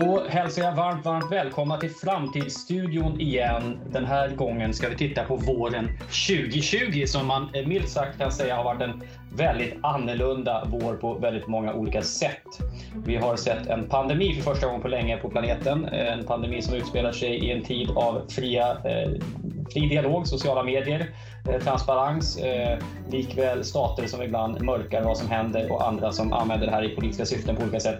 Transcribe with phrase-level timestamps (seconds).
[0.00, 3.78] Då hälsar jag varmt, varmt välkomna till Framtidsstudion igen.
[3.90, 8.56] Den här gången ska vi titta på våren 2020 som man milt sagt kan säga
[8.56, 9.02] har varit en
[9.36, 12.58] väldigt annorlunda vår på väldigt många olika sätt.
[13.06, 15.84] Vi har sett en pandemi för första gången på länge på planeten.
[15.84, 19.10] En pandemi som utspelar sig i en tid av fria, eh,
[19.72, 21.06] fri dialog, sociala medier,
[21.48, 22.78] Eh, transparens, eh,
[23.10, 26.94] likväl stater som ibland mörkar vad som händer och andra som använder det här i
[26.94, 27.98] politiska syften på olika sätt.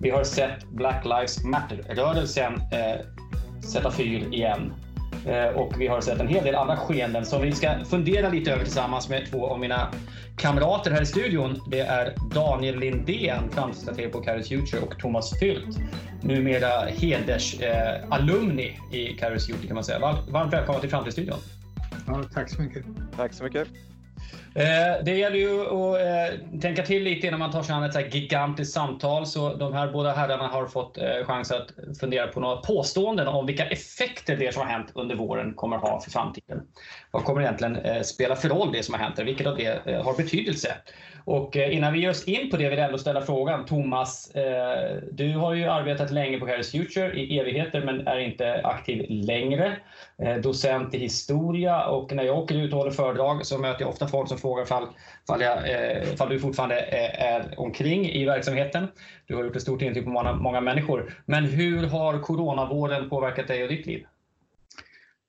[0.00, 3.00] Vi har sett Black Lives Matter-rörelsen eh,
[3.62, 4.72] sätta fyr igen.
[5.26, 8.52] Eh, och vi har sett en hel del andra skeenden som vi ska fundera lite
[8.52, 9.92] över tillsammans med två av mina
[10.36, 11.62] kamrater här i studion.
[11.70, 15.78] Det är Daniel Lindén, framtidsstrateg på Caris Future och Thomas Fyldt,
[16.22, 19.98] numera hedersalumni eh, i Caris Future kan man säga.
[20.28, 21.38] Varmt välkomna till Framtidsstudion.
[22.06, 22.84] Ja, tack så mycket.
[23.16, 23.68] Tack så mycket.
[24.54, 27.92] Eh, det gäller ju att eh, tänka till lite innan man tar sig an ett
[27.92, 29.26] så gigantiskt samtal.
[29.26, 31.68] Så de här båda herrarna har fått eh, chans att
[32.00, 35.82] fundera på några påståenden om vilka effekter det som har hänt under våren kommer att
[35.82, 36.62] ha för framtiden.
[37.10, 39.18] Vad kommer egentligen spela för roll det som har hänt?
[39.18, 40.74] Vilket av det har betydelse?
[41.26, 43.64] Och eh, innan vi ger oss in på det vill jag ändå ställa frågan.
[43.64, 48.60] Thomas, eh, du har ju arbetat länge på Harris Future i evigheter men är inte
[48.64, 49.76] aktiv längre.
[50.18, 53.90] Eh, docent i historia och när jag åker ut och håller föredrag så möter jag
[53.90, 54.86] ofta folk som frågar ifall,
[55.24, 55.58] ifall, jag,
[56.12, 58.88] ifall du fortfarande är omkring i verksamheten.
[59.26, 61.14] Du har gjort ett stort intryck på många, många människor.
[61.26, 64.06] Men hur har coronavården påverkat dig och ditt liv?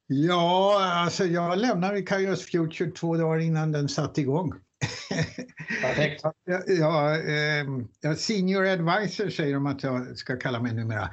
[0.08, 4.53] Ja, alltså jag lämnade Kairos Future två dagar innan den satte igång.
[5.81, 6.23] Perfekt.
[6.67, 11.09] ja, eh, senior advisor säger de att jag ska kalla mig numera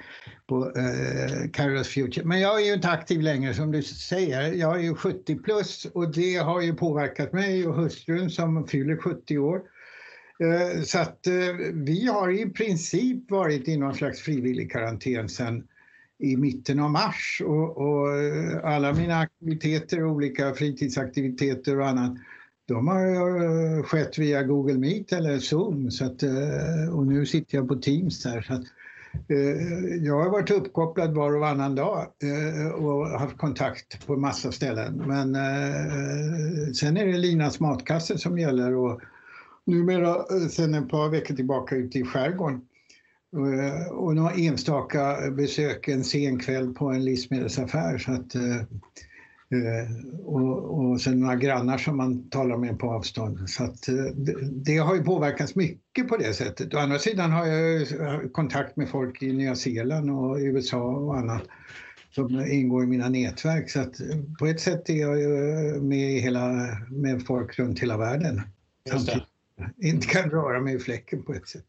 [0.46, 2.24] på eh, Kairos Future.
[2.24, 4.52] Men jag är ju inte aktiv längre som du säger.
[4.52, 8.96] Jag är ju 70 plus och det har ju påverkat mig och hustrun som fyller
[8.96, 9.62] 70 år.
[10.40, 15.66] Eh, så att eh, vi har i princip varit i någon slags frivillig karantän sedan
[16.18, 22.16] i mitten av mars och, och eh, alla mina aktiviteter, olika fritidsaktiviteter och annat
[22.66, 27.58] de har eh, skett via Google Meet eller Zoom så att, eh, och nu sitter
[27.58, 28.40] jag på Teams där.
[28.40, 28.64] Så att,
[29.28, 32.06] eh, jag har varit uppkopplad var och varannan dag
[32.78, 35.02] och haft kontakt på massa ställen.
[35.06, 35.34] Men
[36.74, 39.00] sen är det Linas matkasse som gäller och
[39.64, 42.60] numera sen ett par veckor tillbaka ute i skärgården.
[43.90, 47.98] Och några enstaka besök en sen kväll på en livsmedelsaffär.
[47.98, 48.36] Så att,
[50.24, 53.50] och, och sen några grannar som man talar med på avstånd.
[53.50, 56.74] Så att, eh, det, det, har ju påverkats mycket på det sättet.
[56.74, 61.42] Å andra sidan har jag kontakt med folk i Nya Zeeland och USA och annat
[62.10, 63.70] som ingår i mina nätverk.
[63.70, 64.06] Så att eh,
[64.38, 68.42] på ett sätt är jag med, hela, med folk runt hela världen.
[68.90, 69.22] Samtidigt
[69.78, 71.64] inte kan röra mig i fläcken på ett sätt.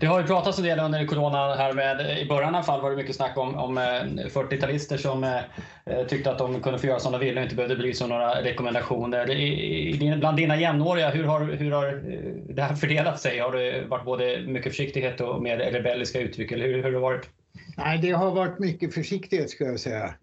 [0.00, 2.80] Det har ju pratats en del under corona här med, i början i alla fall
[2.80, 5.40] var det mycket snack om, om eh, 40-talister som eh,
[5.86, 8.04] eh, tyckte att de kunde få göra som de ville och inte behövde bry sig
[8.04, 9.30] om några rekommendationer.
[9.30, 13.38] I, bland dina jämnåriga, hur har, hur har eh, det här fördelat sig?
[13.38, 16.52] Har det varit både mycket försiktighet och mer rebelliska uttryck?
[16.52, 17.28] Eller hur, hur har det varit?
[17.76, 20.14] Nej, det har varit mycket försiktighet skulle jag säga.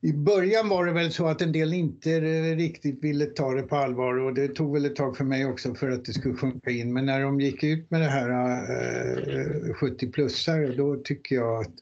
[0.00, 2.20] I början var det väl så att en del inte
[2.54, 5.74] riktigt ville ta det på allvar och det tog väl ett tag för mig också
[5.74, 6.92] för att det skulle sjunka in.
[6.92, 11.72] Men när de gick ut med det här eh, 70-plussare då tycker jag att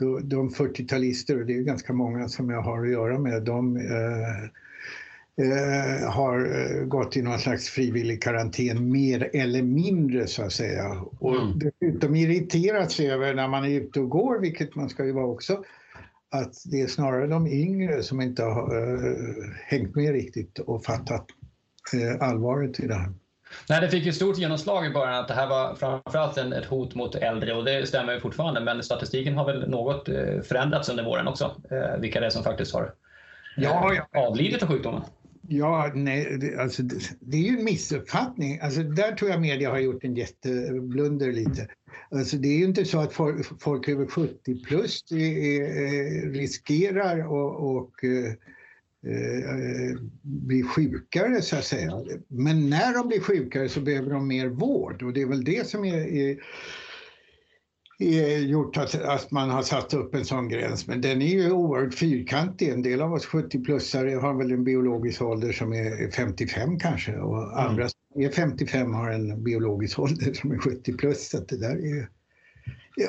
[0.00, 3.76] då, de 40-talister, och det är ganska många som jag har att göra med, de
[3.76, 4.42] eh,
[5.46, 11.04] eh, har eh, gått i någon slags frivillig karantän mer eller mindre så att säga.
[11.18, 11.58] Och mm.
[11.58, 15.26] dessutom irriterat sig över när man är ute och går, vilket man ska ju vara
[15.26, 15.64] också,
[16.30, 21.26] att det är snarare de yngre som inte har uh, hängt med riktigt och fattat
[21.94, 23.12] uh, allvaret i det här.
[23.68, 26.64] Nej, det fick ju stort genomslag i början att det här var framförallt en, ett
[26.64, 28.60] hot mot äldre och det stämmer ju fortfarande.
[28.60, 31.62] Men statistiken har väl något uh, förändrats under våren också.
[31.98, 32.94] vilka det är som faktiskt har
[33.56, 34.20] ja, ja.
[34.26, 35.02] avlidit av sjukdomen.
[35.52, 38.58] Ja, nej, det, alltså, det, det, är ju en missuppfattning.
[38.62, 41.68] Alltså, där tror jag media har gjort en jätteblunder lite.
[42.10, 47.26] Alltså, det är ju inte så att folk, folk över 70 plus är, eh, riskerar
[47.26, 48.32] och, och eh,
[49.12, 52.04] eh bli sjukare så att säga.
[52.28, 55.68] Men när de blir sjukare så behöver de mer vård och det är väl det
[55.68, 56.38] som är, är
[58.46, 60.86] gjort att, att, man har satt upp en sån gräns.
[60.86, 62.68] Men den är ju oerhört fyrkantig.
[62.68, 67.42] En del av oss 70-plussare har väl en biologisk ålder som är 55 kanske och
[67.42, 67.68] mm.
[67.68, 71.28] andra som är 55 har en biologisk ålder som är 70 plus.
[71.28, 72.08] Så det där är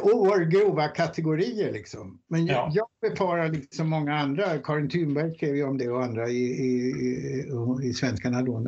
[0.02, 2.20] oerhört grova kategorier liksom.
[2.28, 2.72] Men ja.
[2.74, 6.92] jag befarar liksom många andra, Karin Thunberg skrev ju om det och andra i, i,
[7.02, 8.60] i, i Svenskarna då,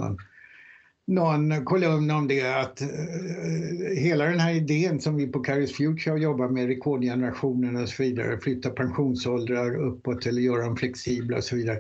[1.08, 6.12] någon kolumn om det att uh, hela den här idén som vi på Caris Future
[6.12, 11.44] har jobbat med, rekordgenerationen och så vidare, flytta pensionsåldrar uppåt eller göra dem flexibla och
[11.44, 11.80] så vidare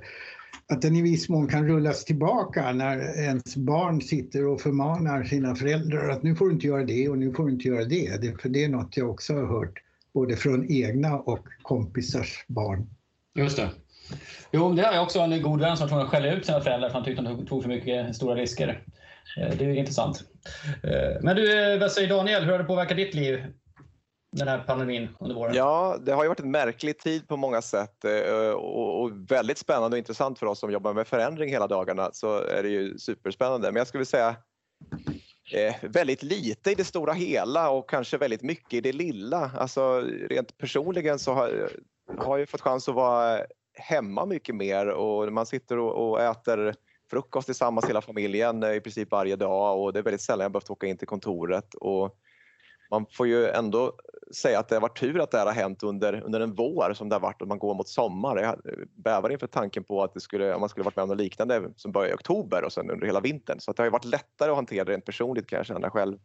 [0.68, 5.56] att den i viss mån kan rullas tillbaka när ens barn sitter och förmanar sina
[5.56, 8.22] föräldrar att nu får du inte göra det och nu får du inte göra det.
[8.22, 9.74] det för det är något jag också har hört
[10.14, 12.90] både från egna och kompisars barn.
[13.36, 13.70] Just det.
[14.52, 16.98] Jo, det har jag också en god vän som tror skälla ut sina föräldrar för
[16.98, 18.84] att han tyckte att de tog för mycket stora risker.
[19.38, 20.24] Eh, det är intressant.
[20.84, 23.44] Eh, men du, eh, vad säger Daniel, hur har det påverkat ditt liv?
[24.36, 25.56] den här pandemin under våren?
[25.56, 28.06] Ja, det har ju varit en märklig tid på många sätt
[28.56, 32.64] och väldigt spännande och intressant för oss som jobbar med förändring hela dagarna så är
[32.64, 33.72] det ju superspännande.
[33.72, 34.36] Men jag skulle säga
[35.82, 39.52] väldigt lite i det stora hela och kanske väldigt mycket i det lilla.
[39.58, 41.70] Alltså rent personligen så har,
[42.18, 43.40] har jag fått chans att vara
[43.74, 46.76] hemma mycket mer och man sitter och, och äter
[47.10, 50.52] frukost tillsammans hela familjen eh, i princip varje dag och det är väldigt sällan jag
[50.52, 51.74] behövt åka in till kontoret.
[51.74, 52.18] Och
[52.92, 53.94] man får ju ändå
[54.36, 56.94] säga att det har varit tur att det här har hänt under, under en vår
[56.94, 58.38] som det har varit och man går mot sommar.
[58.38, 58.60] Jag
[59.04, 61.74] bävar inför tanken på att det skulle, om man skulle varit med om något liknande
[61.76, 63.60] som börjar i oktober och sen under hela vintern.
[63.60, 66.18] Så det har ju varit lättare att hantera rent personligt kan jag känna själv.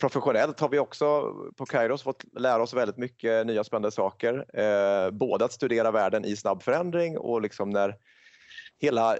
[0.00, 4.60] Professionellt har vi också på Kairos fått lära oss väldigt mycket nya spännande saker.
[4.60, 7.96] Eh, både att studera världen i snabb förändring och liksom när
[8.78, 9.16] hela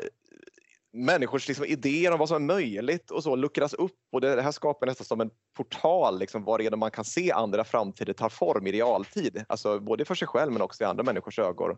[0.92, 4.52] människors liksom, idéer om vad som är möjligt och så luckras upp och det här
[4.52, 8.72] skapar nästan som en portal liksom, varigenom man kan se andra framtider ta form i
[8.72, 9.44] realtid.
[9.48, 11.76] Alltså både för sig själv men också i andra människors ögon.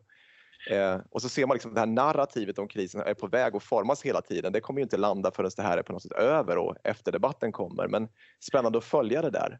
[0.71, 3.63] Eh, och så ser man liksom det här narrativet om krisen är på väg att
[3.63, 4.53] formas hela tiden.
[4.53, 7.53] Det kommer ju inte landa förrän det här är på något sätt över och efterdebatten
[7.53, 7.89] kommer.
[7.89, 8.09] Men
[8.41, 9.59] spännande att följa det där.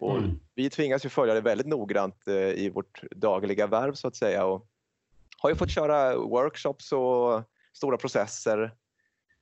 [0.00, 0.40] Och mm.
[0.54, 4.44] Vi tvingas ju följa det väldigt noggrant eh, i vårt dagliga värv så att säga.
[4.44, 4.66] Och
[5.38, 7.42] har ju fått köra workshops och
[7.78, 8.74] stora processer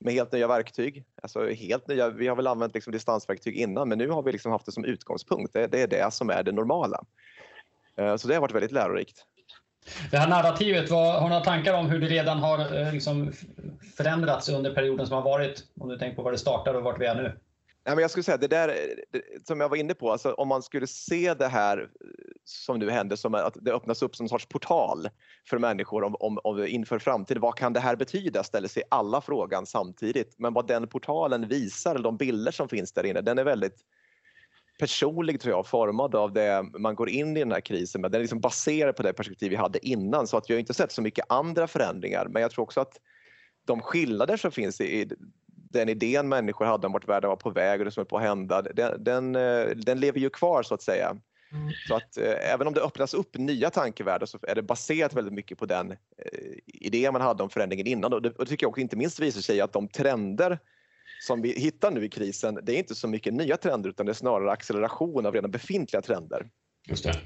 [0.00, 1.05] med helt nya verktyg.
[1.23, 4.53] Alltså helt nya, vi har väl använt liksom distansverktyg innan men nu har vi liksom
[4.53, 5.53] haft det som utgångspunkt.
[5.53, 7.05] Det, det är det som är det normala.
[7.97, 9.25] Eh, så det har varit väldigt lärorikt.
[10.11, 13.33] Det här narrativet, vad, har du några tankar om hur det redan har eh, liksom
[13.97, 15.65] förändrats under perioden som har varit?
[15.81, 17.39] Om du tänker på var det startade och vart vi är nu.
[17.87, 18.77] Nej, men jag skulle säga det där
[19.44, 21.87] som jag var inne på, alltså, om man skulle se det här eh,
[22.44, 25.09] som nu händer som att det öppnas upp som en sorts portal
[25.49, 27.41] för människor om, om, om, inför framtiden.
[27.41, 28.44] Vad kan det här betyda?
[28.44, 30.35] ställer sig alla frågan samtidigt.
[30.38, 33.77] Men vad den portalen visar, de bilder som finns där inne, den är väldigt
[34.79, 38.11] personlig tror jag, formad av det man går in i den här krisen med.
[38.11, 40.75] Den är liksom baserad på det perspektiv vi hade innan så att vi har inte
[40.75, 43.00] sett så mycket andra förändringar men jag tror också att
[43.65, 45.11] de skillnader som finns i
[45.71, 48.17] den idén människor hade om vart världen var på väg och det som är på
[48.17, 51.17] att hända, den, den, eh, den lever ju kvar så att säga.
[51.53, 51.73] Mm.
[51.89, 55.35] Så att eh, även om det öppnas upp nya tankevärldar så är det baserat väldigt
[55.35, 55.97] mycket på den eh,
[56.67, 58.13] idé man hade om förändringen innan.
[58.13, 60.59] Och det, och det tycker jag också inte minst visar sig att de trender
[61.21, 64.13] som vi hittar nu i krisen, det är inte så mycket nya trender utan det
[64.13, 66.49] är snarare acceleration av redan befintliga trender.
[66.89, 67.21] Just det.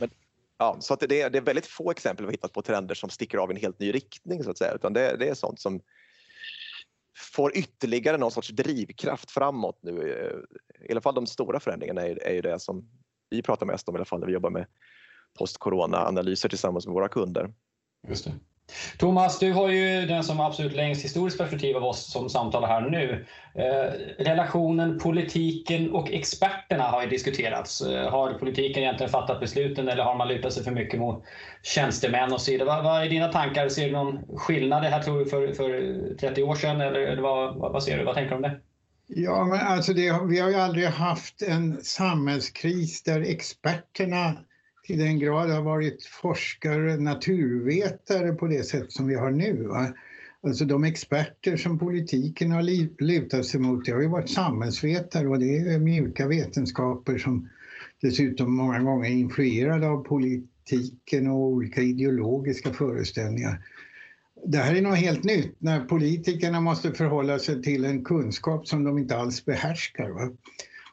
[0.00, 0.10] Men,
[0.58, 3.10] ja, så att det, är, det är väldigt få exempel vi hittat på trender som
[3.10, 5.60] sticker av i en helt ny riktning så att säga, utan det, det är sånt
[5.60, 5.80] som
[7.16, 10.12] får ytterligare någon sorts drivkraft framåt nu.
[10.12, 12.88] Eh, I alla fall de stora förändringarna är, är ju det som
[13.30, 14.66] vi pratar mest om i alla fall när vi jobbar med
[15.38, 17.54] post-corona-analyser tillsammans med våra kunder.
[18.08, 18.32] Just det.
[18.98, 22.80] Thomas, du har ju den som absolut längst historiskt perspektiv av oss som samtalar här
[22.80, 23.26] nu.
[23.54, 27.80] Eh, relationen politiken och experterna har ju diskuterats.
[27.80, 31.24] Eh, har politiken egentligen fattat besluten eller har man lutat sig för mycket mot
[31.62, 32.66] tjänstemän och så vidare?
[32.66, 33.68] Vad, vad är dina tankar?
[33.68, 37.22] Ser du någon skillnad det här tror du för, för 30 år sedan eller, eller
[37.22, 38.04] vad, vad, vad ser du?
[38.04, 38.60] Vad tänker du om det?
[39.06, 44.34] Ja, men alltså det, vi har ju aldrig haft en samhällskris där experterna
[44.86, 49.66] till den grad har varit forskare, naturvetare på det sätt som vi har nu.
[49.66, 49.94] Va?
[50.42, 52.62] Alltså de experter som politiken har
[53.02, 57.48] lutat sig mot, det har ju varit samhällsvetare och det är mjuka vetenskaper som
[58.02, 63.64] dessutom många gånger är influerade av politiken och olika ideologiska föreställningar.
[64.46, 68.84] Det här är något helt nytt när politikerna måste förhålla sig till en kunskap som
[68.84, 70.10] de inte alls behärskar.
[70.10, 70.30] Va?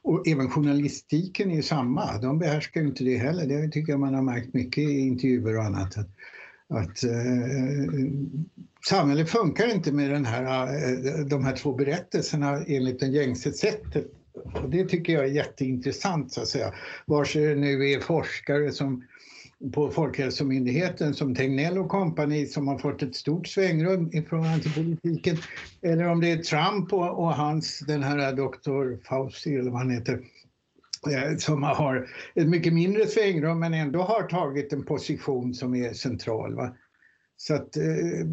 [0.03, 3.47] Och även journalistiken är samma, de behärskar inte det heller.
[3.47, 5.97] Det tycker jag man har märkt mycket i intervjuer och annat.
[5.97, 6.09] Att,
[6.69, 8.11] att eh, eh
[8.89, 14.07] samhället funkar inte med den här, eh, de här två berättelserna enligt det gängse sättet.
[14.63, 16.73] Och det tycker jag är jätteintressant så att säga.
[17.05, 19.03] Vare sig det nu är forskare som
[19.73, 24.73] på Folkhälsomyndigheten som Tegnell och kompani som har fått ett stort svängrum i förhållande till
[24.73, 25.37] politiken.
[25.81, 29.89] Eller om det är Trump och, och hans, den här doktor Fauci eller vad han
[29.89, 30.21] heter,
[31.11, 35.93] eh, som har ett mycket mindre svängrum men ändå har tagit en position som är
[35.93, 36.55] central.
[36.55, 36.75] Va?
[37.37, 38.25] Så att, eh,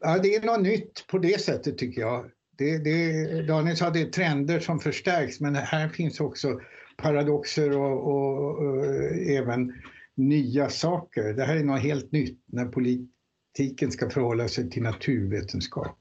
[0.00, 2.24] ja, det är något nytt på det sättet tycker jag.
[2.58, 6.60] Det, det, Daniel sa att det är trender som förstärks men här finns också
[6.96, 9.72] paradoxer och, och, och eh, även
[10.28, 11.22] nya saker.
[11.22, 15.96] Det här är något helt nytt när politiken ska förhålla sig till naturvetenskap.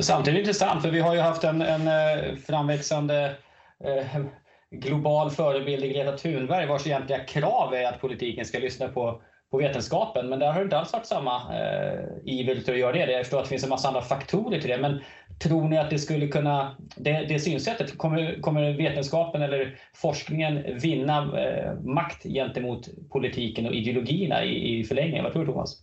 [0.00, 3.36] Samtidigt intressant, för vi har ju haft en, en eh, framväxande
[3.84, 4.22] eh,
[4.70, 9.58] global förebild i Greta Thunberg vars egentliga krav är att politiken ska lyssna på, på
[9.58, 10.28] vetenskapen.
[10.28, 13.12] Men där har det inte alls varit samma eh, iver till att göra det.
[13.12, 14.78] Jag förstår att det finns en massa andra faktorer till det.
[14.78, 15.00] Men
[15.38, 21.40] tror ni att det skulle kunna, det, det synsättet, kommer, kommer vetenskapen eller forskningen vinna
[21.40, 25.24] eh, makt gentemot politiken och ideologierna i, i förlängningen?
[25.24, 25.82] Vad tror du Thomas?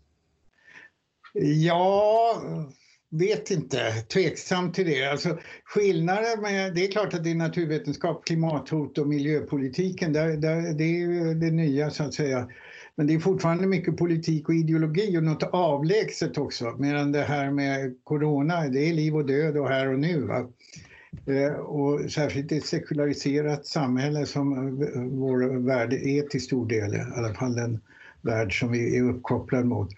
[1.64, 2.36] Ja,
[3.12, 5.06] vet inte, tveksam till det.
[5.06, 10.74] Alltså, skillnaden med, det är klart att det är naturvetenskap, klimathot och miljöpolitiken, där, där,
[10.74, 12.48] det är det nya så att säga.
[12.98, 16.76] Men det är fortfarande mycket politik och ideologi och något avlägset också.
[16.78, 20.22] Medan det här med corona, det är liv och död och här och nu.
[20.22, 20.48] Va?
[21.26, 26.96] Eh, och särskilt i ett sekulariserat samhälle som eh, vår värld är till stor del,
[26.96, 27.80] i alla fall den
[28.22, 29.90] värld som vi är uppkopplade mot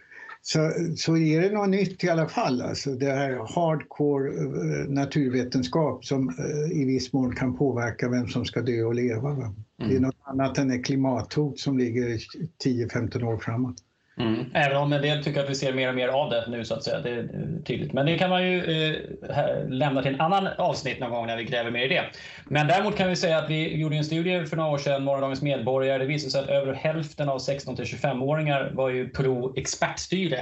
[0.42, 2.62] så, så är det något nytt i alla fall.
[2.62, 6.34] Alltså det här hardcore eh, naturvetenskap som
[6.72, 9.54] i viss mån kan påverka vem som ska dö och leva.
[9.80, 9.90] Mm.
[9.90, 10.02] Det är mm.
[10.02, 12.18] något annat än ett klimathot som ligger
[12.64, 13.84] 10-15 år framåt.
[14.20, 14.46] Mm.
[14.54, 16.74] Även om en del tycker att vi ser mer och mer av det nu så
[16.74, 17.00] att säga.
[17.00, 17.30] Det är
[17.66, 17.94] tydligt.
[17.94, 21.44] Men det kan man ju eh, lämna till en annan avsnitt någon gång när vi
[21.44, 22.04] gräver mer i det.
[22.46, 25.42] Men däremot kan vi säga att vi gjorde en studie för några år sedan, Morgondagens
[25.42, 25.98] medborgare.
[25.98, 30.40] Det visade sig att över hälften av 16 till 25-åringar var ju pro expertstyre.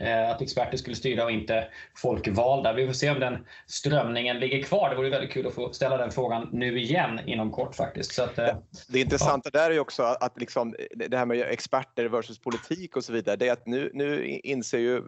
[0.00, 2.72] Eh, att experter skulle styra och inte folkvalda.
[2.72, 4.90] Vi får se om den strömningen ligger kvar.
[4.90, 8.18] Det vore väldigt kul att få ställa den frågan nu igen inom kort faktiskt.
[8.18, 8.56] Att, eh,
[8.88, 9.60] det intressanta ja.
[9.60, 10.74] där är också att liksom,
[11.08, 14.78] det här med experter versus politik och så vidare, det är att nu, nu inser
[14.78, 15.02] ju eh,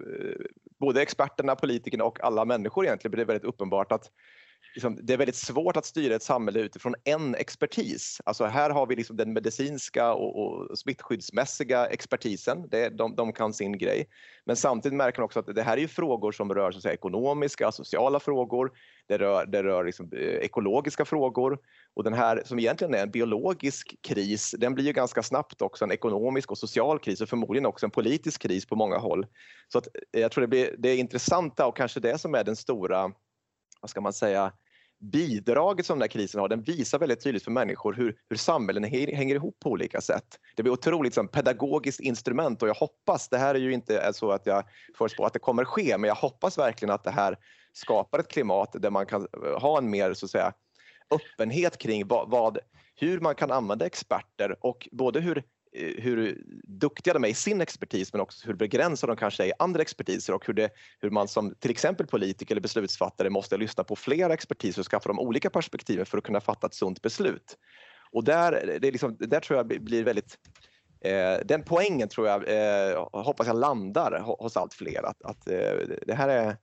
[0.80, 4.10] både experterna, politikerna och alla människor egentligen, det är väldigt uppenbart att
[4.74, 8.20] liksom, det är väldigt svårt att styra ett samhälle utifrån en expertis.
[8.24, 13.54] Alltså här har vi liksom den medicinska och, och smittskyddsmässiga expertisen, det, de, de kan
[13.54, 14.08] sin grej.
[14.44, 16.94] Men samtidigt märker man också att det här är ju frågor som rör så säga,
[16.94, 18.72] ekonomiska, sociala frågor,
[19.06, 21.58] det rör, det rör liksom, eh, ekologiska frågor
[21.94, 25.84] och den här som egentligen är en biologisk kris, den blir ju ganska snabbt också
[25.84, 29.26] en ekonomisk och social kris och förmodligen också en politisk kris på många håll.
[29.72, 32.44] Så att, eh, jag tror det, blir, det är intressanta och kanske det som är
[32.44, 33.12] den stora
[33.80, 34.52] vad ska man säga,
[35.00, 38.84] bidraget som den här krisen har, den visar väldigt tydligt för människor hur, hur samhällen
[38.84, 40.38] hänger ihop på olika sätt.
[40.56, 44.30] Det blir otroligt som pedagogiskt instrument och jag hoppas, det här är ju inte så
[44.30, 44.64] att jag
[44.98, 47.38] förutspår att det kommer ske, men jag hoppas verkligen att det här
[47.72, 50.52] skapar ett klimat där man kan eh, ha en mer så att säga
[51.10, 52.58] öppenhet kring vad, vad
[52.94, 55.42] hur man kan använda experter och både hur
[55.78, 59.46] Eh, hur duktiga de är i sin expertis men också hur begränsade de kanske är
[59.46, 60.70] i andra expertiser och hur, det,
[61.00, 65.08] hur man som till exempel politiker eller beslutsfattare måste lyssna på flera expertiser och skaffa
[65.08, 67.56] de olika perspektiven för att kunna fatta ett sunt beslut.
[68.12, 70.38] Och där, det är liksom, där tror jag blir väldigt
[71.00, 75.02] eh, den poängen tror jag, eh, hoppas jag landar hos allt fler.
[75.02, 75.72] Att, att eh,
[76.06, 76.56] det här är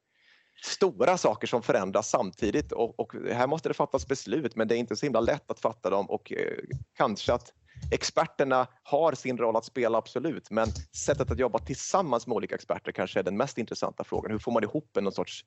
[0.64, 4.78] stora saker som förändras samtidigt och, och, här måste det fattas beslut men det är
[4.78, 6.58] inte så himla lätt att fatta dem och eh,
[6.98, 7.54] kanske att
[7.92, 12.92] experterna har sin roll att spela, absolut, men sättet att jobba tillsammans med olika experter
[12.92, 14.32] kanske är den mest intressanta frågan.
[14.32, 15.46] Hur får man ihop en någon sorts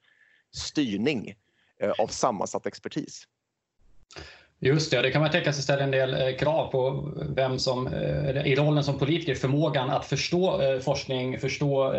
[0.52, 1.34] styrning
[1.80, 3.28] eh, av sammansatt expertis?
[4.60, 7.86] Just det, det kan man tänka sig ställa en del eh, krav på vem som
[7.86, 11.94] eh, i rollen som politiker, förmågan att förstå forskning, förstå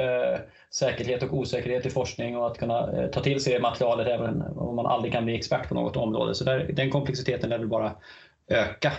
[0.70, 4.86] säkerhet och osäkerhet i forskning och att kunna ta till sig materialet även om man
[4.86, 6.36] aldrig kan bli expert på något område.
[6.36, 7.96] Så där, den komplexiteten lär väl bara
[8.48, 8.92] öka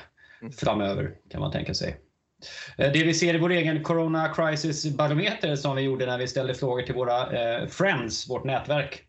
[0.56, 1.96] framöver kan man tänka sig.
[2.78, 6.28] Eh, det vi ser i vår egen Corona Crisis barometer som vi gjorde när vi
[6.28, 9.02] ställde frågor till våra eh, friends, vårt nätverk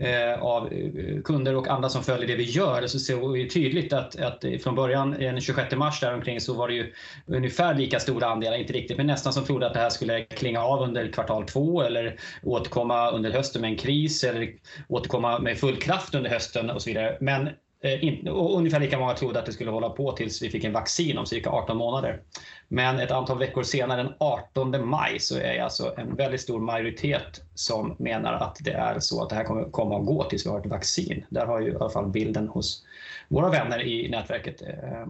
[0.00, 3.92] eh, av eh, kunder och andra som följer det vi gör så ser vi tydligt
[3.92, 6.92] att, att från början eh, den 26 mars däromkring så var det ju
[7.26, 10.62] ungefär lika stora andelar, inte riktigt, men nästan som trodde att det här skulle klinga
[10.62, 14.48] av under kvartal två eller återkomma under hösten med en kris eller
[14.88, 17.16] återkomma med full kraft under hösten och så vidare.
[17.20, 17.48] Men
[17.82, 20.72] Eh, och ungefär lika många trodde att det skulle hålla på tills vi fick en
[20.72, 22.22] vaccin om cirka 18 månader.
[22.68, 26.60] Men ett antal veckor senare, den 18 maj, så är det alltså en väldigt stor
[26.60, 30.46] majoritet som menar att det är så att det här kommer komma att gå tills
[30.46, 31.24] vi har ett vaccin.
[31.28, 32.84] Där har ju i alla fall bilden hos
[33.28, 35.06] våra vänner i nätverket eh,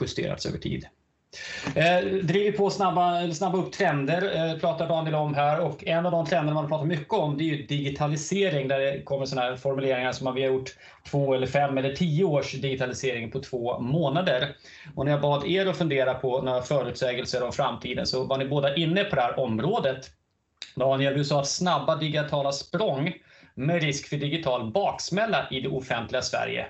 [0.00, 0.86] justerats över tid.
[1.76, 5.60] Eh, driver på snabba, snabba upp trender, eh, pratar Daniel om här.
[5.60, 9.02] Och en av de trender man pratar mycket om det är ju digitalisering där det
[9.02, 10.70] kommer såna här formuleringar som att vi har gjort
[11.10, 14.56] två eller fem eller tio års digitalisering på två månader.
[14.94, 18.44] Och när jag bad er att fundera på några förutsägelser om framtiden så var ni
[18.44, 20.10] båda inne på det här området.
[20.76, 23.12] Daniel, du sa att snabba digitala språng
[23.54, 26.66] med risk för digital baksmälla i det offentliga Sverige.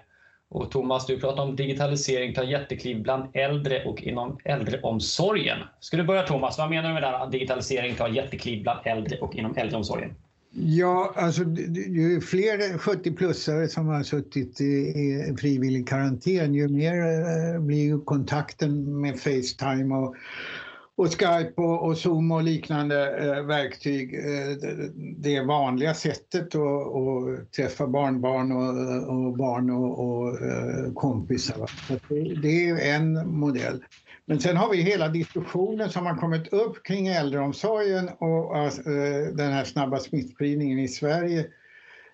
[0.53, 5.59] Och Thomas, du pratar om digitalisering tar jättekliv bland äldre och inom äldreomsorgen.
[5.81, 8.79] Ska du börja Thomas, vad menar du med det här, att digitalisering tar jättekliv bland
[8.85, 10.15] äldre och inom äldreomsorgen?
[10.55, 11.43] Ja, alltså
[11.89, 19.01] ju fler 70-plussare som har suttit i frivillig karantän, ju mer eh, blir blir kontakten
[19.01, 20.15] med Facetime och,
[20.97, 24.57] och Skype och, och, Zoom och liknande eh, verktyg eh,
[25.17, 28.69] det vanliga sättet att, att träffa barnbarn och,
[29.09, 31.71] och barn och, och eh, kompisar.
[32.09, 33.85] Det, det är en modell.
[34.25, 39.53] Men sen har vi hela diskussionen som har kommit upp kring äldreomsorgen och eh, den
[39.53, 41.41] här snabba smittspridningen i Sverige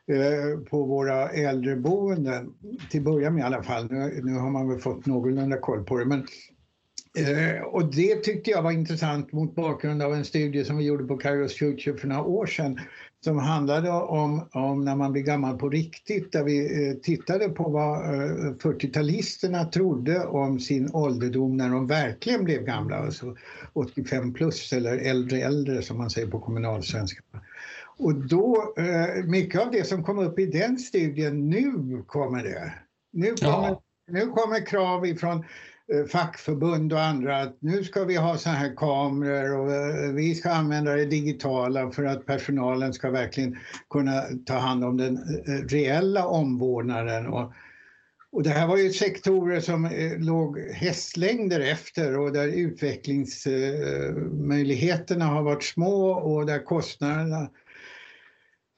[0.07, 2.55] eh, på våra äldreboenden.
[2.91, 3.91] Till början med i alla fall.
[3.91, 6.05] Nu, nu har man väl fått någorlunda koll på det.
[6.05, 6.27] Men,
[7.65, 11.17] och det tyckte jag var intressant mot bakgrund av en studie som vi gjorde på
[11.17, 12.81] Kairos Future för några år sedan
[13.25, 17.71] som handlade om, om när man blir gammal på riktigt där vi eh, tittade på
[17.71, 23.37] vad eh, 40-talisterna trodde om sin ålderdom när de verkligen blev gamla, alltså
[23.73, 27.23] 85 plus eller äldre äldre som man säger på kommunalsvenska.
[27.99, 32.73] Och då, eh, mycket av det som kom upp i den studien, nu kommer det.
[33.13, 33.83] Nu kommer, ja.
[34.11, 35.45] nu kommer krav ifrån Eh,
[35.93, 40.35] Eh, fackförbund och andra att nu ska vi ha sådana här kameror och eh, vi
[40.35, 43.59] ska använda det digitala för att personalen ska verkligen
[43.91, 45.23] kunna ta hand om den eh,
[45.69, 47.27] reella omvårdnaden.
[47.27, 47.53] Och,
[48.33, 55.65] och det här var ju sektorer som låg hästlängder efter och där utvecklingsmöjligheterna har varit
[55.65, 57.49] små och där kostnaderna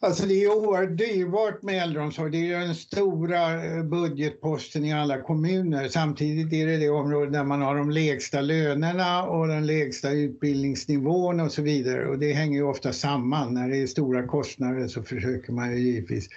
[0.03, 2.31] Alltså det är oerhört dyrbart med äldreomsorg.
[2.31, 5.89] Det är den stora eh, budgetposten i alla kommuner.
[5.89, 11.41] Samtidigt är det det område där man har de lägsta lönerna och den lägsta utbildningsnivån
[11.41, 12.09] och så vidare.
[12.09, 13.55] Och det hänger ju ofta samman.
[13.55, 16.29] När det är stora kostnader så försöker man ju givetvis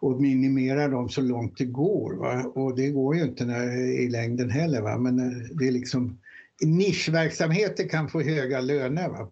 [0.00, 2.14] att minimera dem så långt det går.
[2.14, 2.42] Va?
[2.54, 4.80] Och det går ju inte när, i längden heller.
[4.80, 4.98] Va?
[4.98, 6.18] Men eh, det är liksom
[6.62, 9.08] nischverksamheter kan få höga löner.
[9.08, 9.30] Va?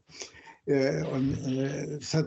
[0.67, 2.25] Eh, eh, så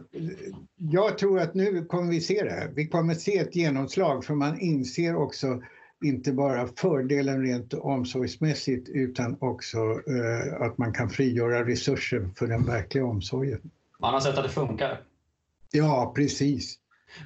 [0.77, 2.71] jag tror att nu kommer vi se det.
[2.75, 5.61] Vi kommer se ett genomslag för man inser också
[6.05, 12.65] inte bara fördelen rent omsorgsmässigt utan också eh, att man kan frigöra resurser för den
[12.65, 13.71] verkliga omsorgen.
[13.99, 15.01] Man har sett att det funkar.
[15.71, 16.75] Ja, precis.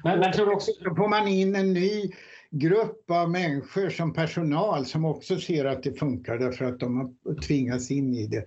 [0.04, 0.70] Men, men tror också...
[0.84, 2.12] Då får man in en ny
[2.50, 7.40] grupp av människor som personal som också ser att det funkar därför att de har
[7.40, 8.44] tvingats in i det.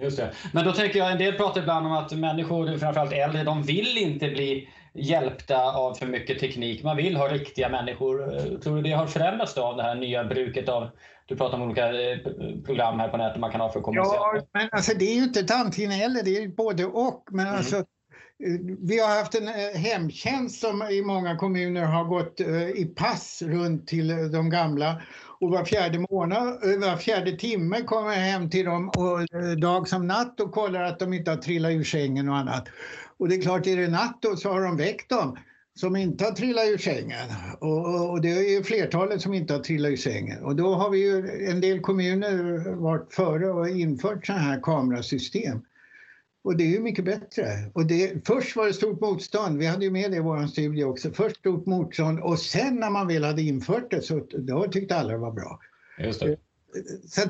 [0.00, 0.32] Just det.
[0.52, 3.98] Men då tänker jag, en del pratar ibland om att människor, framförallt äldre, de vill
[3.98, 6.84] inte bli hjälpta av för mycket teknik.
[6.84, 8.18] Man vill ha riktiga människor.
[8.58, 10.88] Tror du det har förändrats av det här nya bruket av,
[11.26, 12.18] du pratar om olika eh,
[12.64, 14.16] program här på nätet man kan ha för att kommunicera?
[14.16, 17.24] Ja, men alltså det är ju inte ett antingen eller, det är både och.
[17.30, 17.58] Men mm.
[17.58, 17.84] alltså, eh,
[18.80, 22.40] vi har haft en eh, hemtjänst som i många kommuner har gått
[22.74, 25.02] i pass runt till de gamla
[25.42, 29.50] och var fjärde månad, eh, var fjärde timme kommer jag hem till dem och eh,
[29.50, 32.68] dag som natt och kollar att de inte har trillat ur sängen och annat.
[33.18, 35.38] Och det är klart, är det natt då så har de väckt dem
[35.74, 37.28] som inte har trillat ur sängen.
[37.58, 40.44] Och, och, det är ju flertalet som inte har trillat ur sängen.
[40.44, 45.60] Och då har vi ju en del kommuner varit före och infört sådana här kamerasystem.
[46.44, 47.44] Och det är ju mycket bättre.
[47.72, 50.84] Och det, först var det stort motstånd, vi hade ju med det i vår studie
[50.84, 51.10] också.
[51.10, 55.12] Först stort motstånd och sen när man väl hade infört det så då tyckte alla
[55.12, 55.60] det var bra.
[55.98, 56.36] Just det.
[57.06, 57.20] Så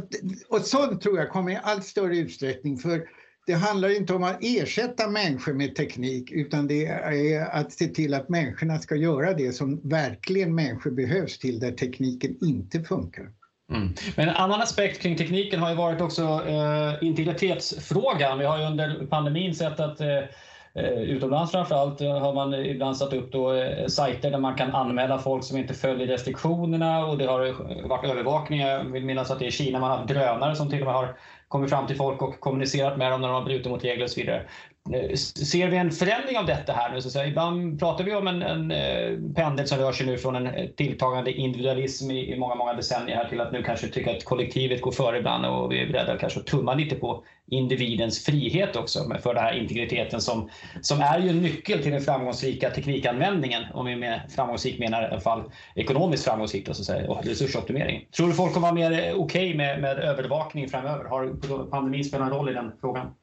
[0.48, 2.79] och sånt tror jag kommer i allt större utsträckning.
[2.79, 3.09] För
[3.46, 8.14] det handlar inte om att ersätta människor med teknik utan det är att se till
[8.14, 13.33] att människorna ska göra det som verkligen människor behövs till där tekniken inte funkar.
[13.74, 13.94] Mm.
[14.16, 18.38] Men en annan aspekt kring tekniken har ju varit också eh, integritetsfrågan.
[18.38, 20.18] Vi har ju under pandemin sett att eh,
[20.74, 24.74] eh utomlands framförallt eh, har man ibland satt upp då, eh, sajter där man kan
[24.74, 27.54] anmäla folk som inte följer restriktionerna och det har
[27.88, 28.61] varit övervakning.
[28.61, 30.94] Jag vill minnas att det är i Kina man har drönare som till och med
[30.94, 31.16] har
[31.48, 34.11] kommit fram till folk och kommunicerat med dem när de har brutit mot regler och
[34.11, 34.42] så vidare.
[34.90, 37.01] Eh, ser vi en förändring av detta här nu?
[37.01, 37.27] Så säga?
[37.27, 40.66] Ibland pratar vi om en, en eh, pendel som rör sig nu från en eh,
[40.66, 44.81] tilltagande individualism i, i, många, många decennier här till att nu kanske tycka att kollektivet
[44.81, 48.99] går före ibland och vi är beredda kanske att tumma lite på individens frihet också
[49.23, 53.62] för den här integriteten som, som är ju en nyckel till den framgångsrika teknikanvändningen.
[53.75, 55.42] Om vi med framgångsrik menar i alla fall
[55.75, 58.07] ekonomiskt framgångsrikt och, så säga, och resursoptimering.
[58.16, 61.05] Tror du folk kommer vara mer okej okay med, med övervakning framöver?
[61.05, 63.14] Har pandemin spelat en roll i den frågan?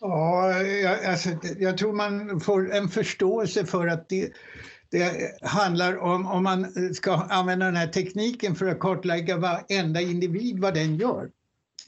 [0.00, 4.32] Ja, jag, alltså, jag tror man får en förståelse för att det,
[4.90, 10.60] det handlar om, om man ska använda den här tekniken för att kartlägga varenda individ,
[10.60, 11.30] vad den gör.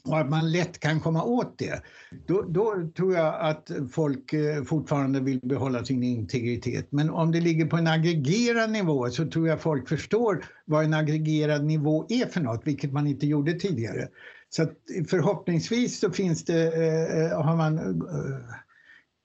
[0.05, 1.81] och att man lätt kan komma åt det,
[2.27, 6.87] då, då, tror jag att folk eh, fortfarande vill behålla sin integritet.
[6.91, 10.93] Men om det ligger på en aggregerad nivå så tror jag folk förstår vad en
[10.93, 14.07] aggregerad nivå är för något, vilket man inte gjorde tidigare.
[14.49, 14.67] Så
[15.09, 18.55] förhoppningsvis så finns det, eh, eh, har man eh,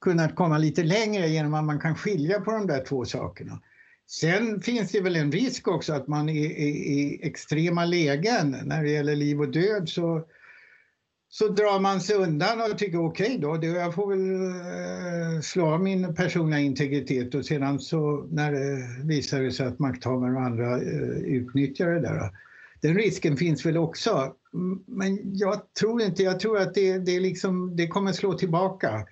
[0.00, 3.60] kunnat komma lite längre genom att man kan skilja på de där två sakerna.
[4.06, 8.82] Sen finns det väl en risk också att man i, i, i extrema lägen när
[8.82, 10.26] det gäller liv och död så
[11.34, 14.44] så drar man sig undan och tycker okej okay då, det, jag får väl
[15.36, 20.34] eh, slå av min personliga integritet och sedan så när det visar sig att makthavare
[20.34, 22.30] och andra eh, utnyttjar det där.
[22.84, 24.34] Den risken finns väl också.
[24.86, 29.06] Men jag tror inte, jag tror att det, det, liksom, det kommer slå tillbaka.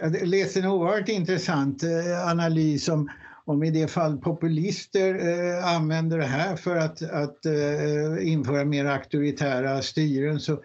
[0.00, 3.10] Jag läste en oerhört intressant eh, analys om,
[3.44, 8.84] om i det fall populister eh, använder det här för att, att eh, införa mer
[8.84, 10.58] auktoritära styren så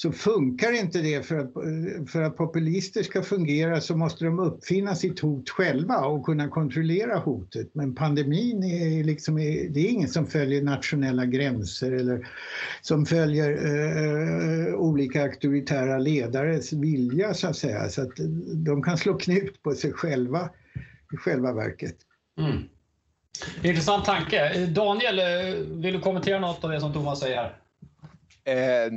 [0.00, 1.52] så funkar inte det för att,
[2.10, 7.18] för att populister ska fungera så måste de uppfinna sitt hot själva och kunna kontrollera
[7.18, 7.70] hotet.
[7.72, 9.36] Men pandemin är liksom,
[9.70, 12.28] det är ingen som följer nationella gränser eller
[12.82, 17.88] som följer eh, olika auktoritära ledares vilja så att säga.
[17.88, 18.12] Så att
[18.54, 20.50] de kan slå knut på sig själva
[21.12, 21.96] i själva verket.
[22.40, 22.62] Mm.
[23.62, 24.66] Intressant tanke.
[24.66, 27.56] Daniel, eh, vill du kommentera något av det som Thomas säger?
[28.48, 28.92] Eh,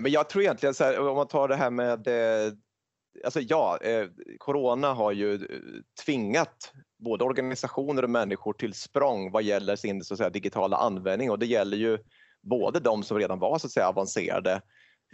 [0.00, 2.52] men jag tror egentligen så här, om man tar det här med eh,
[3.24, 4.06] Alltså ja, eh,
[4.38, 5.40] corona har ju eh,
[6.04, 11.30] tvingat både organisationer och människor till språng vad gäller sin så att säga, digitala användning
[11.30, 11.98] och det gäller ju
[12.42, 14.60] både de som redan var så att säga, avancerade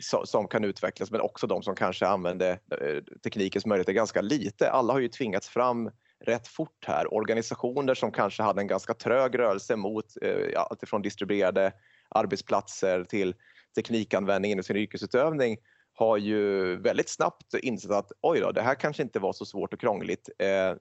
[0.00, 4.70] så, som kan utvecklas men också de som kanske använde eh, teknikens möjligheter ganska lite.
[4.70, 5.90] Alla har ju tvingats fram
[6.24, 7.14] rätt fort här.
[7.14, 11.72] Organisationer som kanske hade en ganska trög rörelse mot eh, alltifrån distribuerade
[12.08, 13.34] arbetsplatser till
[13.74, 15.56] teknikanvändning i sin yrkesutövning
[15.94, 19.72] har ju väldigt snabbt insett att oj då, det här kanske inte var så svårt
[19.72, 20.28] och krångligt.
[20.38, 20.74] Eh,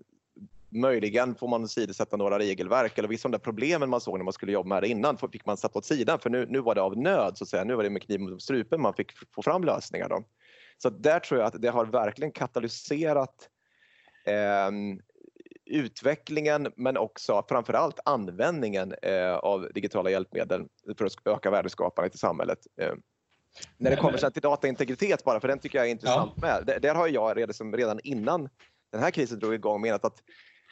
[0.70, 4.24] möjligen får man sidosätta några regelverk eller vissa av de där problemen man såg när
[4.24, 6.76] man skulle jobba med det innan fick man sätta åt sidan för nu, nu var
[6.76, 7.64] det av nöd så att säga.
[7.64, 10.10] Nu var det med kniven mot strupen man fick få fram lösningar.
[10.10, 10.24] Då.
[10.78, 13.50] Så där tror jag att det har verkligen katalyserat
[14.26, 14.72] eh,
[15.72, 20.66] utvecklingen men också framförallt användningen eh, av digitala hjälpmedel
[20.98, 22.60] för att öka värdeskapandet i samhället.
[22.82, 22.94] Eh,
[23.78, 26.42] när det kommer till dataintegritet bara, för den tycker jag är intressant ja.
[26.42, 26.66] med.
[26.66, 28.50] Där, där har jag redan, redan innan
[28.92, 30.24] den här krisen drog igång menat att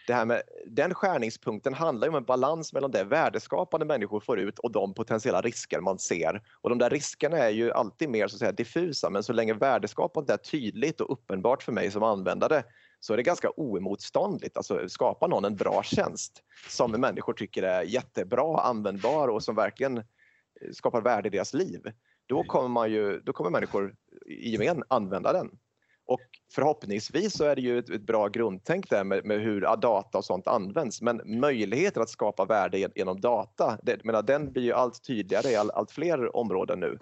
[0.08, 4.60] det här med, den skärningspunkten handlar om en balans mellan det värdeskapande människor får ut
[4.60, 6.42] och de potentiella risker man ser.
[6.62, 9.54] Och de där riskerna är ju alltid mer så att säga, diffusa men så länge
[9.54, 12.64] värdeskapandet är tydligt och uppenbart för mig som användare
[13.00, 14.58] så är det ganska oemotståndligt.
[14.58, 19.98] Alltså skapa någon en bra tjänst som människor tycker är jättebra, användbar och som verkligen
[19.98, 20.04] eh,
[20.74, 21.82] skapar värde i deras liv.
[22.26, 25.50] Då kommer, man ju, då kommer människor i gemen använda den.
[26.06, 26.22] Och
[26.54, 30.26] förhoppningsvis så är det ju ett, ett bra grundtänk där med, med, hur data och
[30.26, 31.02] sånt används.
[31.02, 35.56] Men möjligheten att skapa värde genom data, det, menar, den blir ju allt tydligare i
[35.56, 37.00] all, allt fler områden nu.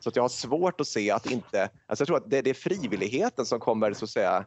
[0.00, 1.70] Så att jag har svårt att se att inte...
[1.86, 4.46] Alltså jag tror att det, det är frivilligheten som kommer så att säga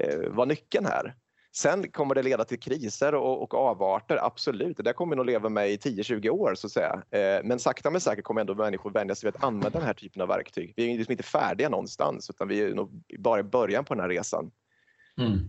[0.00, 1.14] eh, vara nyckeln här.
[1.56, 4.76] Sen kommer det leda till kriser och, och avarter, absolut.
[4.76, 7.02] Det där kommer nog leva med i 10-20 år så att säga.
[7.10, 9.94] Eh, men sakta men säkert kommer ändå människor vänja sig vid att använda den här
[9.94, 10.74] typen av verktyg.
[10.76, 14.00] Vi är liksom inte färdiga någonstans utan vi är nog bara i början på den
[14.00, 14.50] här resan.
[15.18, 15.48] Mm.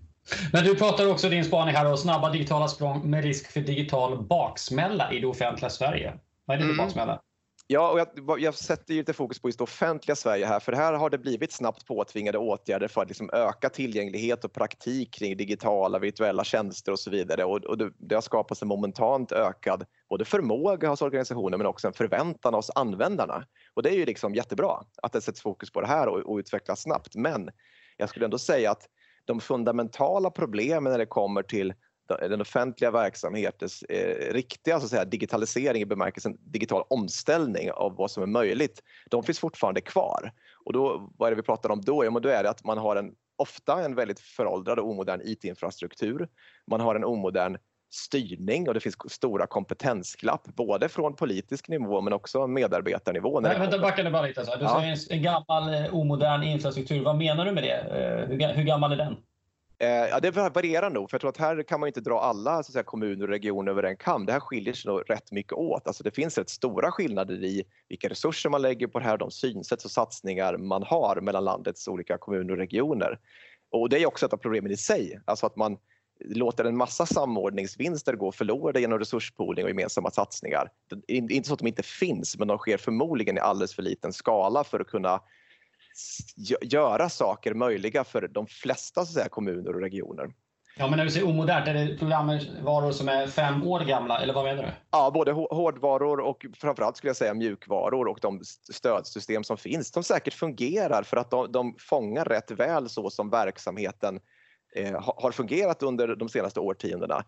[0.53, 4.23] Men du pratar också din spaning här om snabba digitala språng med risk för digital
[4.23, 6.13] baksmälla i det offentliga Sverige.
[6.45, 6.85] Vad är det för mm.
[6.85, 7.21] baksmälla?
[7.67, 10.71] Ja, och jag, jag sätter ju lite fokus på just det offentliga Sverige här, för
[10.71, 15.37] här har det blivit snabbt påtvingade åtgärder för att liksom öka tillgänglighet och praktik kring
[15.37, 17.43] digitala virtuella tjänster och så vidare.
[17.43, 21.87] Och, och det, det, har skapats en momentant ökad både förmåga hos organisationer men också
[21.87, 23.45] en förväntan hos användarna.
[23.73, 26.37] Och det är ju liksom jättebra att det sätts fokus på det här och, och
[26.37, 27.15] utvecklas snabbt.
[27.15, 27.49] Men
[27.97, 28.89] jag skulle ändå säga att
[29.25, 31.73] de fundamentala problemen när det kommer till
[32.07, 38.11] den offentliga verksamhetens eh, riktiga så att säga, digitalisering i bemärkelsen digital omställning av vad
[38.11, 40.31] som är möjligt, de finns fortfarande kvar.
[40.65, 42.05] Och då, vad är det vi pratar om då?
[42.05, 45.21] Ja, men då är det att man har en, ofta en väldigt föråldrad och omodern
[45.23, 46.29] IT-infrastruktur.
[46.67, 47.57] Man har en omodern
[47.93, 53.39] styrning och det finns stora kompetensglapp både från politisk nivå men också medarbetarnivå.
[53.39, 54.41] Nej, vänta, backa nu bara lite.
[54.41, 54.79] Du ja.
[54.79, 57.03] säger en, en gammal eh, omodern infrastruktur.
[57.03, 57.77] Vad menar du med det?
[57.77, 59.15] Eh, hur, hur gammal är den?
[59.79, 62.51] Eh, ja, det varierar nog, för jag tror att här kan man inte dra alla
[62.51, 64.25] så att säga, kommuner och regioner över en kam.
[64.25, 65.87] Det här skiljer sig nog rätt mycket åt.
[65.87, 69.31] Alltså det finns rätt stora skillnader i vilka resurser man lägger på det här, de
[69.31, 73.19] synsätt och satsningar man har mellan landets olika kommuner och regioner.
[73.71, 75.77] Och det är också ett av problemen i sig, alltså att man
[76.25, 80.69] låter en massa samordningsvinster gå förlorade genom resurspooling och gemensamma satsningar.
[81.07, 83.81] Det är inte så att de inte finns, men de sker förmodligen i alldeles för
[83.81, 85.21] liten skala för att kunna
[86.61, 90.31] göra saker möjliga för de flesta så säga, kommuner och regioner.
[90.77, 94.33] Ja, men när du säger omodernt, är det programvaror som är fem år gamla eller
[94.33, 94.69] vad menar du?
[94.91, 98.41] Ja, både hårdvaror och framförallt skulle jag säga mjukvaror och de
[98.73, 99.91] stödsystem som finns.
[99.91, 104.19] De säkert fungerar för att de, de fångar rätt väl så som verksamheten
[104.75, 107.23] eh, har fungerat under de senaste årtiondena.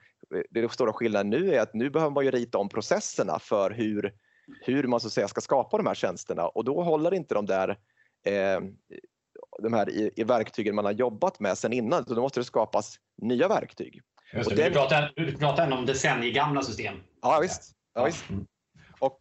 [0.49, 4.13] Det stora skillnaden nu är att nu behöver man ju rita om processerna för hur,
[4.61, 7.45] hur man så att säga ska skapa de här tjänsterna och då håller inte de
[7.45, 7.77] där
[8.27, 8.61] eh,
[9.59, 12.43] de här i, i, verktygen man har jobbat med sen innan, så då måste det
[12.43, 14.01] skapas nya verktyg.
[14.33, 14.65] Just det, den...
[14.65, 16.95] du, pratar, du pratar om decenniegamla system.
[17.21, 17.71] Ja visst.
[17.93, 18.25] Ja, visst.
[18.99, 19.17] Och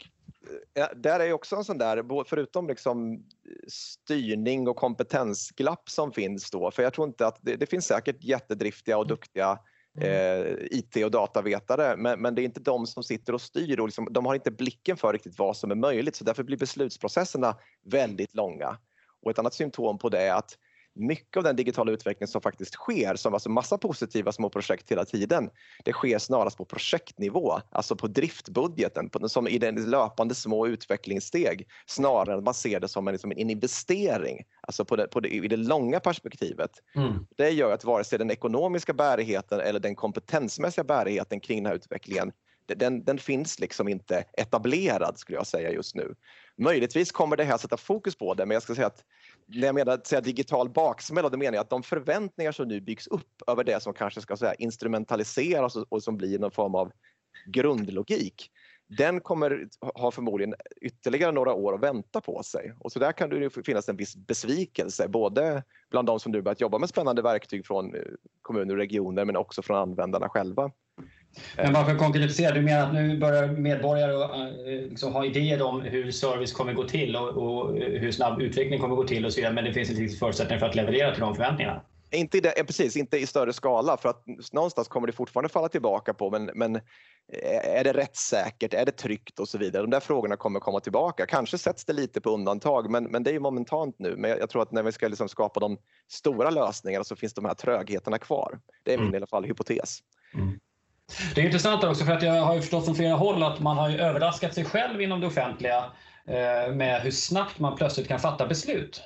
[0.74, 3.24] ja, där är också en sån där, förutom liksom
[3.68, 8.24] styrning och kompetensglapp som finns då, för jag tror inte att det, det finns säkert
[8.24, 9.58] jättedriftiga och duktiga
[10.00, 13.86] eh, IT och datavetare, men, men, det är inte de som sitter och styr och
[13.86, 17.56] liksom, de har inte blicken för riktigt vad som är möjligt, så därför blir beslutsprocesserna
[17.84, 18.78] väldigt långa.
[19.22, 20.58] Och ett annat symptom på det är att
[20.96, 25.04] mycket av den digitala utveckling som faktiskt sker, som alltså massa positiva små projekt hela
[25.04, 25.50] tiden,
[25.84, 31.68] det sker snarast på projektnivå, alltså på driftbudgeten, på, som i den löpande små utvecklingssteg,
[31.86, 35.20] snarare än att man ser det som en, liksom en investering, alltså på det, på
[35.20, 36.70] det, i det långa perspektivet.
[36.94, 37.26] Mm.
[37.36, 41.76] Det gör att vare sig den ekonomiska bärigheten eller den kompetensmässiga bärigheten kring den här
[41.76, 42.32] utvecklingen
[42.74, 46.14] den, den, finns liksom inte etablerad skulle jag säga just nu.
[46.58, 49.04] Möjligtvis kommer det här sätta fokus på det men jag ska säga att
[49.46, 52.80] när jag menar att säga digital baksmälla då menar jag att de förväntningar som nu
[52.80, 56.74] byggs upp över det som kanske ska säga, instrumentaliseras och, och som blir någon form
[56.74, 56.92] av
[57.46, 58.50] grundlogik
[58.88, 62.72] den kommer ha förmodligen ytterligare några år att vänta på sig.
[62.78, 66.60] Och så där kan det finnas en viss besvikelse, både bland de som nu börjat
[66.60, 68.00] jobba med spännande verktyg från eh,
[68.42, 70.70] kommuner och regioner men också från användarna själva.
[71.56, 72.54] Men varför konkretisera?
[72.54, 76.84] Du menar att nu börjar medborgare eh, liksom ha idéer om hur service kommer gå
[76.84, 79.90] till och, och, hur snabb utveckling kommer gå till och så vidare, men det finns
[79.90, 81.82] inte förutsättningar för att leverera till de förväntningarna?
[82.10, 85.68] Inte i, det, precis, inte i större skala för att någonstans kommer det fortfarande falla
[85.68, 86.80] tillbaka på men, men
[87.64, 89.82] är det rättssäkert, är det tryggt och så vidare.
[89.82, 91.26] De där frågorna kommer komma tillbaka.
[91.26, 94.16] Kanske sätts det lite på undantag men, men det är ju momentant nu.
[94.16, 95.78] Men jag tror att när vi ska liksom skapa de
[96.12, 98.58] stora lösningarna så finns de här trögheterna kvar.
[98.82, 99.14] Det är min mm.
[99.14, 99.98] i alla fall hypotes.
[100.34, 100.58] Mm.
[101.34, 103.76] Det är intressant också för att jag har ju förstått från flera håll att man
[103.76, 105.84] har överraskat sig själv inom det offentliga
[106.26, 109.02] eh, med hur snabbt man plötsligt kan fatta beslut.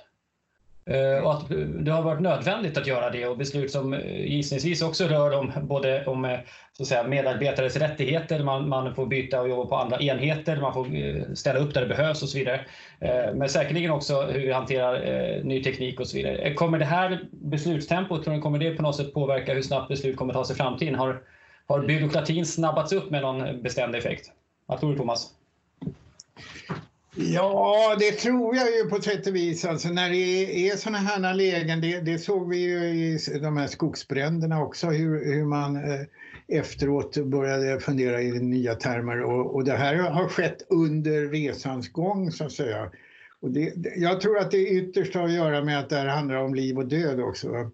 [0.87, 1.49] Eh, och att
[1.85, 5.53] det har varit nödvändigt att göra det och beslut som eh, gissningsvis också rör om,
[5.63, 6.39] både om
[6.73, 10.75] så att säga, medarbetares rättigheter, man, man får byta och jobba på andra enheter, man
[10.75, 12.61] får ställa upp där det behövs och så vidare.
[13.35, 16.55] Men säkerligen också hur vi hanterar ny teknik och så vidare.
[16.55, 20.17] Kommer det här beslutstempot, tror ni, kommer det på något sätt påverka hur snabbt beslut
[20.17, 20.95] kommer tas i framtiden?
[20.95, 21.23] Har,
[21.71, 24.31] har byråkratin snabbats upp med någon bestämd effekt?
[24.67, 25.31] Vad tror du Thomas?
[27.17, 29.65] Ja, det tror jag ju på sätt och vis.
[29.65, 33.67] Alltså när det är sådana här lägen, det, det, såg vi ju i de här
[33.67, 36.01] skogsbränderna också, hur, hur man eh,
[36.49, 39.23] efteråt började fundera i nya termer.
[39.23, 42.91] Och, och, det här har skett under resans gång så att säga.
[43.41, 46.37] Och det, jag tror att det ytterst har att göra med att det här handlar
[46.37, 47.71] om liv och död också.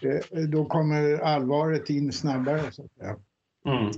[0.00, 2.60] Eh, då kommer allvaret in snabbare.
[2.70, 3.16] Så att säga.
[3.66, 3.90] Mm.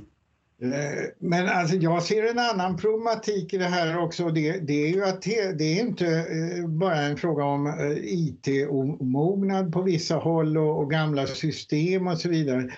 [0.62, 4.28] Eh, men alltså, jag ser en annan problematik i det här också.
[4.28, 5.22] Det, det är ju att
[5.58, 11.26] det är inte eh, bara en fråga om IT-omognad på vissa håll och, och, gamla
[11.26, 12.70] system och så vidare.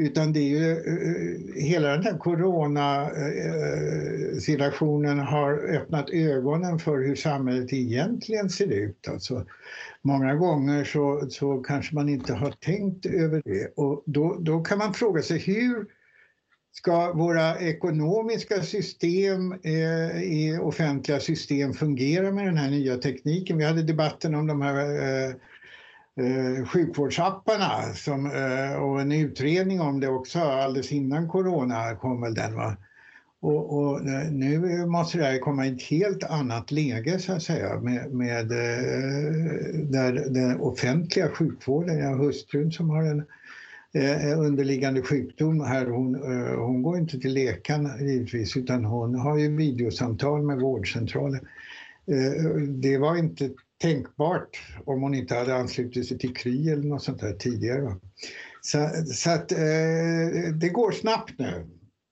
[0.00, 6.98] Utan det är ju eh, hela den här coronasituationen eh, eh, har öppnat ögonen för
[6.98, 9.08] hur samhället egentligen ser ut.
[9.08, 9.46] Alltså,
[10.02, 13.72] många gånger så, så kanske man inte har tänkt över det.
[13.76, 15.86] Och då, då kan man fråga sig hur
[16.72, 23.58] ska våra ekonomiska system eh, i offentliga system fungera med den här nya tekniken?
[23.58, 25.34] Vi hade debatten om de här eh,
[26.16, 32.34] eh, sjukvårdsapparna som, eh, och en utredning om det också alldeles innan corona kom väl
[32.34, 32.76] den va?
[33.42, 37.42] Och, och, eh, nu måste det här komma i ett helt annat läge så att
[37.42, 43.24] säga med, med eh, där den offentliga sjukvården, jag har hustrun som har en
[43.92, 49.38] eh, underliggande sjukdom här, hon, eh, hon går inte till läkaren givetvis utan hon har
[49.38, 51.46] ju videosamtal med vårdcentralen.
[52.06, 57.02] Eh, det var inte tänkbart om hon inte hade anslutit sig till Kry eller något
[57.02, 57.96] sånt där tidigare.
[58.60, 61.66] Så, så att eh, det går snabbt nu.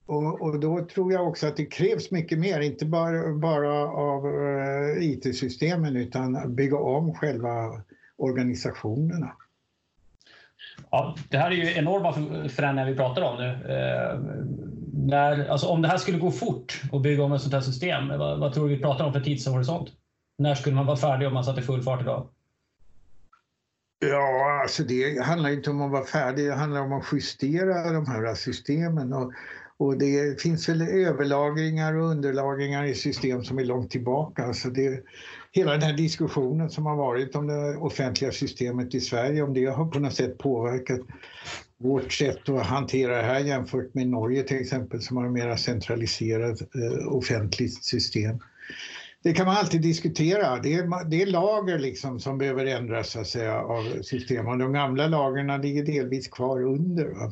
[0.05, 4.25] Och, och, då tror jag också att det krävs mycket mer, inte bara, bara av
[4.25, 7.81] eh, IT-systemen utan bygga om själva
[8.17, 9.31] organisationerna.
[10.91, 12.13] Ja, det här är ju enorma
[12.49, 13.49] förändringar vi pratar om nu.
[13.49, 14.19] Eh,
[14.93, 18.07] när, alltså om det här skulle gå fort att bygga om ett sånt här system,
[18.07, 19.89] vad, vad tror du vi pratar om för tidshorisont?
[20.39, 22.27] När skulle man vara färdig om man satte full fart idag?
[23.99, 28.07] Ja, alltså det handlar inte om att vara färdig, det handlar om att justera de
[28.07, 29.13] här systemen.
[29.13, 29.33] Och,
[29.77, 34.45] och det finns väl överlagringar och underlagringar i system som är långt tillbaka.
[34.45, 35.03] Alltså det,
[35.51, 39.65] hela den här diskussionen som har varit om det offentliga systemet i Sverige, om det
[39.65, 40.99] har på något sätt påverkat
[41.77, 45.55] vårt sätt att hantera det här jämfört med Norge till exempel som har ett mer
[45.55, 48.39] centraliserat eh, offentligt system.
[49.23, 50.59] Det kan man alltid diskutera.
[50.59, 54.57] Det är, det är lager liksom som behöver ändras så att säga, av system och
[54.57, 57.05] de gamla lagren ligger delvis kvar under.
[57.05, 57.31] Va?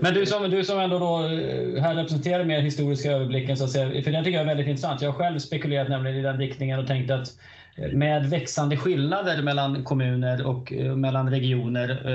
[0.00, 3.70] Men du som, du som ändå då eh, här representerar mer historiska överblicken, så att
[3.70, 5.02] säga, för den tycker jag är väldigt intressant.
[5.02, 7.28] Jag har själv spekulerat nämligen i den riktningen och tänkt att
[7.76, 12.06] eh, med växande skillnader mellan kommuner och uh, mellan regioner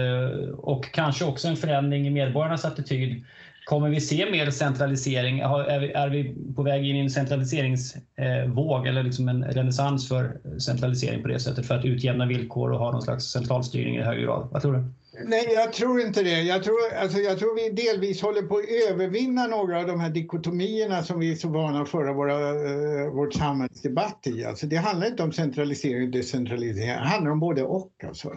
[0.59, 3.25] och kanske också en förändring i medborgarnas attityd
[3.69, 5.39] Kommer vi se mer centralisering?
[5.39, 10.37] Är vi, är vi på väg in i en centraliseringsvåg eller liksom en renässans för
[10.59, 14.21] centralisering på det sättet för att utjämna villkor och ha någon slags centralstyrning i högre
[14.21, 14.49] grad?
[14.51, 14.83] Vad tror du?
[15.25, 16.41] Nej, jag tror inte det.
[16.41, 20.09] Jag tror, alltså, jag tror vi delvis håller på att övervinna några av de här
[20.09, 24.45] dikotomierna som vi är så vana att föra våra, uh, vårt samhällsdebatt i.
[24.45, 27.91] Alltså, det handlar inte om centralisering och decentralisering, det handlar om både och.
[28.07, 28.31] Alltså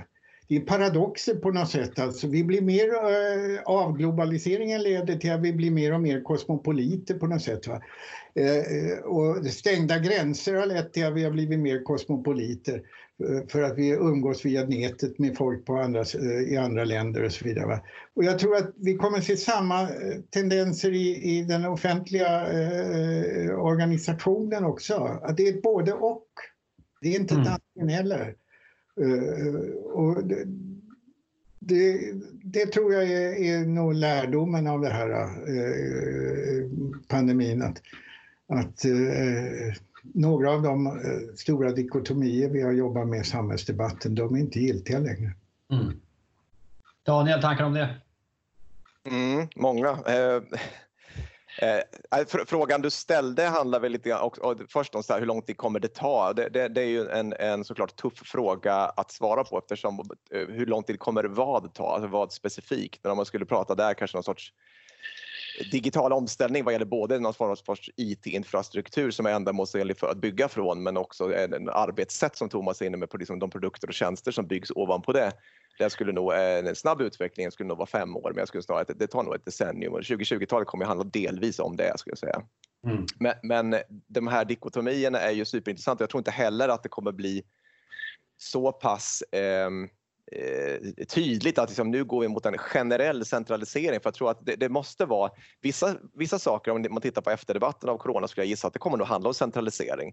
[0.48, 1.98] det är paradoxer på något sätt.
[1.98, 7.14] Alltså, vi blir mer, äh, avglobaliseringen leder till att vi blir mer och mer kosmopoliter
[7.14, 7.66] på något sätt.
[7.66, 7.81] Va?
[8.35, 12.83] Äh, och stängda gränser har lett till att vi har blivit mer kosmopoliter
[13.48, 16.05] för att vi umgås via nätet med folk på andra,
[16.48, 17.66] i andra länder och så vidare.
[17.66, 17.81] Va?
[18.16, 19.88] Och jag tror att vi kommer se samma
[20.31, 24.94] tendenser i, i den offentliga eh, organisationen också.
[25.22, 26.26] Att det är både och.
[27.00, 27.46] Det är inte mm.
[27.46, 28.35] ett antingen eller.
[29.00, 29.55] Eh,
[29.92, 30.44] och det,
[31.59, 36.70] det, det, tror jag är, är nog lärdomen av det här eh,
[37.09, 37.62] pandemin.
[37.62, 37.83] Att,
[38.46, 44.35] att eh, några av de eh, stora dikotomier vi har jobbat med i samhällsdebatten, de
[44.35, 45.33] är inte giltiga längre.
[45.72, 46.00] Mm.
[47.02, 47.94] Daniel, tankar om det?
[49.05, 49.98] Mm, många.
[51.58, 51.76] Eh,
[52.20, 55.26] eh, fr frågan du ställde handlar väl lite och, och först om så här, hur
[55.26, 56.32] lång tid kommer det ta?
[56.32, 60.48] Det, det, det är ju en, en såklart tuff fråga att svara på eftersom eh,
[60.48, 61.94] hur lång tid kommer vad ta?
[61.94, 63.00] Alltså vad specifikt?
[63.02, 64.52] Men om man skulle prata där kanske någon sorts
[65.70, 70.48] digital omställning vad gäller både någon form av IT-infrastruktur som är ändamålsenlig för att bygga
[70.48, 73.94] från men också en arbetssätt som Thomas är inne med på liksom de produkter och
[73.94, 75.32] tjänster som byggs ovanpå det
[75.78, 78.82] det skulle nog, en snabb utveckling skulle nog vara fem år, men jag skulle snarare
[78.82, 82.12] att det tar nog ett decennium och 2020-talet kommer att handla delvis om det skulle
[82.12, 82.42] jag säga.
[82.86, 83.06] Mm.
[83.18, 86.02] Men, men de här dikotomierna är ju superintressanta.
[86.02, 87.42] Jag tror inte heller att det kommer bli
[88.36, 89.88] så pass ehm,
[90.33, 94.01] eh, tydligt att liksom, nu går vi mot en generell centralisering.
[94.01, 97.31] För jag tror att det, det, måste vara vissa, vissa saker, om man tittar på
[97.31, 100.12] efterdebatten av corona skulle jag gissa att det kommer nog handla om centralisering.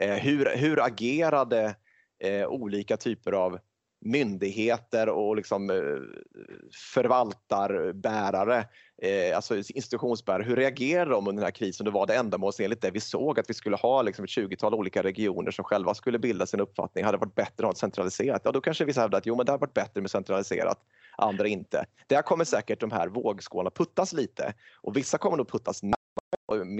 [0.00, 1.74] Eh, hur, hur agerade
[2.24, 3.58] eh, olika typer av
[4.00, 5.76] myndigheter och liksom eh,
[6.94, 8.64] förvaltarbärare,
[9.02, 11.84] eh, alltså institutionsbärare, hur reagerar de under den här krisen?
[11.84, 15.02] Det var det ändamålsenligt det vi såg att vi skulle ha liksom ett 20-tal olika
[15.02, 17.04] regioner som själva skulle bilda sin uppfattning.
[17.04, 18.42] Hade det varit bättre att ha centraliserat?
[18.44, 20.78] Ja, då kanske vissa hävdar att jo, men det hade varit bättre med centraliserat,
[21.16, 21.84] andra inte.
[22.06, 25.82] Där kommer säkert de här vågskålarna puttas lite och vissa kommer nog puttas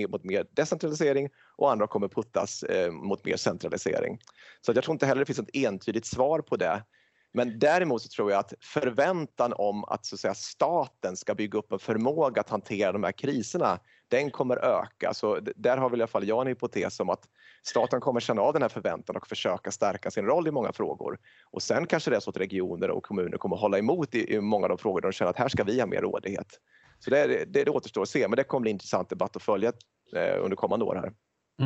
[0.08, 4.18] mot mer decentralisering och andra kommer puttas eh, mot mer centralisering.
[4.60, 6.82] Så jag tror inte heller det finns ett entydigt svar på det.
[7.32, 11.58] Men däremot så tror jag att förväntan om att, så att säga, staten ska bygga
[11.58, 15.14] upp en förmåga att hantera de här kriserna, den kommer öka.
[15.14, 17.24] Så där har väl i alla fall jag en hypotes om att
[17.62, 21.18] staten kommer känna av den här förväntan och försöka stärka sin roll i många frågor.
[21.50, 24.40] Och sen kanske det är så att regioner och kommuner kommer hålla emot i, i
[24.40, 26.60] många av de frågor där de känner att här ska vi ha mer rådighet.
[26.98, 29.42] Så det, det, det återstår att se, men det kommer bli en intressant debatt att
[29.42, 29.72] följa
[30.16, 31.12] eh, under kommande år här.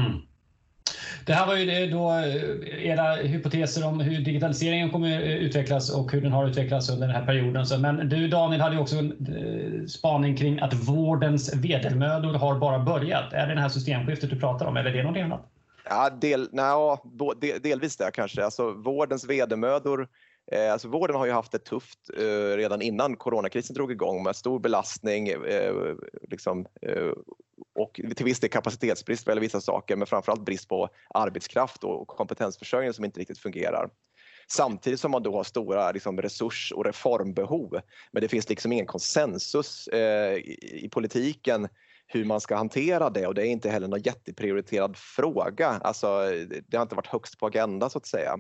[0.03, 0.21] Mm.
[1.27, 6.13] Det här var ju då eh, era hypoteser om hur digitaliseringen kommer eh, utvecklas och
[6.13, 7.81] hur den har utvecklats under den här perioden.
[7.81, 12.79] Men du Daniel hade ju också en eh, spaning kring att vårdens vedermödor har bara
[12.79, 13.33] börjat.
[13.33, 15.51] Är det det här systemskiftet du pratar om eller är det någonting annat?
[15.89, 18.45] Ja, del, nej, delvis det kanske.
[18.45, 20.09] Alltså, vårdens vedermödor
[20.53, 24.37] Eh, alltså vården har ju haft det tufft eh, redan innan coronakrisen drog igång med
[24.37, 25.75] stor belastning eh,
[26.31, 26.67] liksom,
[27.75, 32.93] och till viss del kapacitetsbrist vad vissa saker men framförallt brist på arbetskraft och kompetensförsörjning
[32.93, 33.91] som inte riktigt fungerar.
[34.49, 37.81] Samtidigt som man då har stora liksom, resurs och reformbehov.
[38.13, 41.69] Men det finns liksom ingen konsensus eh, i, i politiken
[42.07, 45.69] hur man ska hantera det och det är inte heller någon jätteprioriterad fråga.
[45.69, 46.31] Alltså,
[46.69, 48.39] det har inte varit högst på agendan så att säga.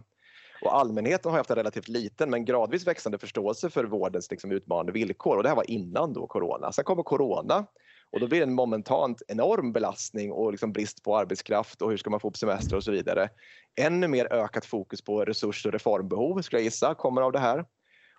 [0.63, 4.93] Och allmänheten har haft en relativt liten men gradvis växande förståelse för vårdens liksom, utmanande
[4.93, 6.73] villkor och det här var innan då corona.
[6.73, 7.67] Sen kommer corona
[8.15, 11.97] och då blir det en momentant enorm belastning och liksom brist på arbetskraft och hur
[11.97, 13.29] ska man få upp semester och så vidare.
[13.77, 17.65] Ännu mer ökat fokus på resurs och reformbehov skulle jag gissa kommer av det här.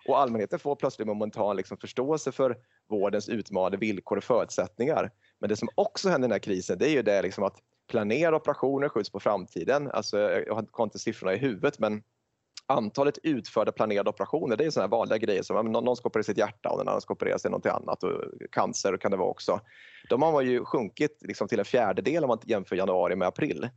[0.08, 2.56] Och allmänheten får plötsligt momentan liksom förståelse för
[2.90, 5.10] vårdens utmanande villkor och förutsättningar.
[5.40, 7.56] Men det som också händer i den här krisen det är ju det liksom att
[7.90, 9.90] planerade operationer skjuts på framtiden.
[9.90, 12.02] Alltså, jag har inte siffrorna i huvudet men
[12.66, 16.68] antalet utförda planerade operationer det är sådana vanliga grejer som någon ska operera sitt hjärta
[16.68, 19.60] och någon annan ska operera sig någonting annat och cancer kan det vara också.
[20.08, 23.68] De har ju sjunkit liksom till en fjärdedel om man jämför januari med april.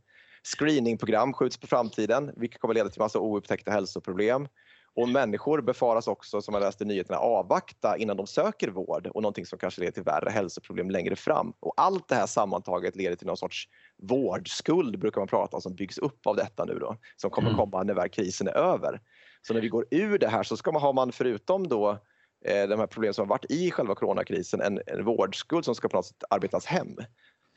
[0.42, 4.48] Screeningprogram skjuts på framtiden vilket kommer leda till massa oupptäckta hälsoproblem.
[4.96, 9.22] Och människor befaras också, som jag läste i nyheterna, avvakta innan de söker vård och
[9.22, 11.52] någonting som kanske leder till värre hälsoproblem längre fram.
[11.60, 13.68] Och allt det här sammantaget leder till någon sorts
[14.02, 17.58] vårdskuld, brukar man prata om, som byggs upp av detta nu då, som kommer mm.
[17.58, 19.00] komma när väl krisen är över.
[19.42, 21.90] Så när vi går ur det här så ska man ha man förutom då
[22.44, 25.88] eh, de här problemen som har varit i själva coronakrisen en, en vårdskuld som ska
[25.88, 26.96] på något sätt arbetas hem.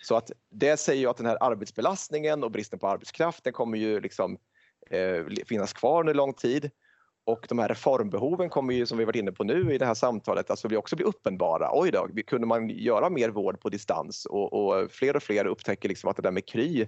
[0.01, 3.77] Så att det säger ju att den här arbetsbelastningen och bristen på arbetskraft den kommer
[3.77, 4.37] ju liksom
[4.89, 6.71] eh, finnas kvar under lång tid
[7.25, 9.93] och de här reformbehoven kommer ju, som vi varit inne på nu i det här
[9.93, 11.69] samtalet, alltså också bli uppenbara.
[11.73, 14.25] Oj då, kunde man göra mer vård på distans?
[14.25, 16.85] Och, och fler och fler upptäcker liksom att det där med Kry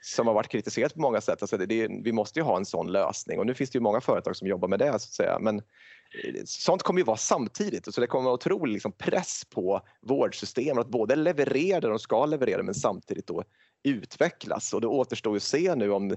[0.00, 2.92] som har varit kritiserat på många sätt, alltså det, vi måste ju ha en sån
[2.92, 5.38] lösning och nu finns det ju många företag som jobbar med det så att säga.
[5.38, 9.80] Men eh, sånt kommer ju vara samtidigt så det kommer vara otrolig liksom press på
[10.00, 13.42] vårdsystemen att både leverera det de ska leverera men samtidigt då
[13.82, 16.16] utvecklas och det återstår ju att se nu om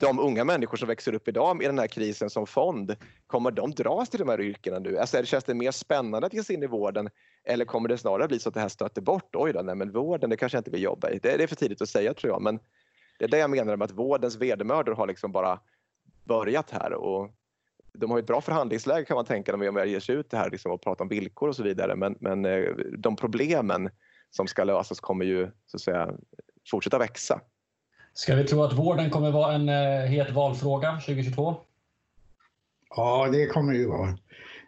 [0.00, 2.96] de unga människor som växer upp idag i den här krisen som fond,
[3.26, 4.98] kommer de dras till de här yrkena nu?
[4.98, 7.10] Alltså, känns det mer spännande att ge sig in i vården
[7.44, 9.36] eller kommer det snarare bli så att det här stöter bort?
[9.36, 11.18] Oj då, nej men vården det kanske jag inte vill jobba i.
[11.18, 12.58] Det, det är för tidigt att säga tror jag men
[13.18, 15.60] det är det jag menar med att vårdens vedermödor har liksom bara
[16.24, 17.30] börjat här och
[17.92, 20.50] de har ett bra förhandlingsläge kan man tänka när de ger sig ut det här
[20.50, 23.90] liksom, och pratar om villkor och så vidare men, men eh, de problemen
[24.30, 26.14] som ska lösas kommer ju så att säga
[26.70, 27.40] fortsätta växa.
[28.20, 31.56] Ska vi tro att vården kommer vara en eh, het valfråga 2022?
[32.96, 34.08] Ja, det kommer det ju vara.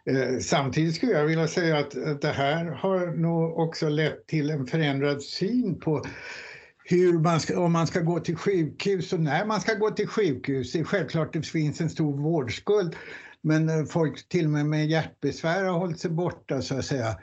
[0.05, 4.67] Eh, samtidigt skulle jag vilja säga att det här har nog också lett till en
[4.67, 6.05] förändrad syn på
[6.83, 10.07] hur man ska, om man ska gå till sjukhus och när man ska gå till
[10.07, 10.71] sjukhus.
[10.71, 12.95] Det är självklart att det finns en stor vårdskuld
[13.41, 17.17] men eh, folk till och med med hjärtbesvär har hållit sig borta så att säga.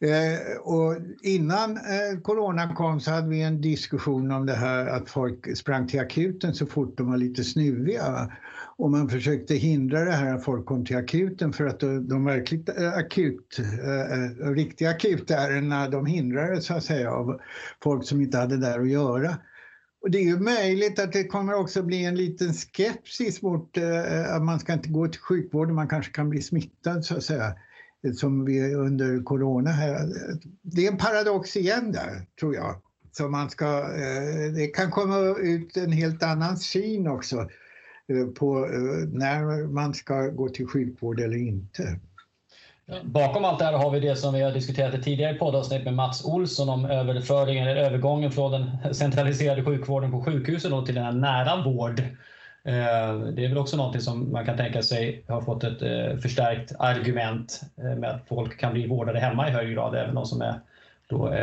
[0.00, 5.10] Eh, och innan eh, corona kom så hade vi en diskussion om det här att
[5.10, 8.32] folk sprang till akuten så fort de var lite snuviga.
[8.78, 12.24] Och man försökte hindra det här att folk kom till akuten för att de, de
[12.24, 17.40] verkligt eh, akut, eh, eh, riktiga akutärendena de hindrades så att säga av
[17.82, 19.36] folk som inte hade där att göra.
[20.02, 24.34] Och det är ju möjligt att det kommer också bli en liten skepsis mot eh,
[24.34, 27.54] att man ska inte gå till sjukvården, man kanske kan bli smittad så att säga
[28.16, 30.08] som vi under corona här.
[30.62, 32.74] Det är en paradox igen där, tror jag.
[33.12, 37.36] Så man ska, eh, det kan komma ut en helt annan syn också
[38.08, 41.98] eh, på eh, när man ska gå till sjukvård eller inte.
[43.04, 45.94] Bakom allt det här har vi det som vi har diskuterat i tidigare poddavsnitt med
[45.94, 51.12] Mats Olsson om överföringen eller övergången från den centraliserade sjukvården på sjukhusen till den här
[51.12, 52.16] nära vården.
[52.66, 56.18] Eh, det är väl också någonting som man kan tänka sig har fått ett eh,
[56.18, 60.26] förstärkt argument eh, med att folk kan bli vårdade hemma i högre grad, även de
[60.26, 60.60] som är
[61.08, 61.34] då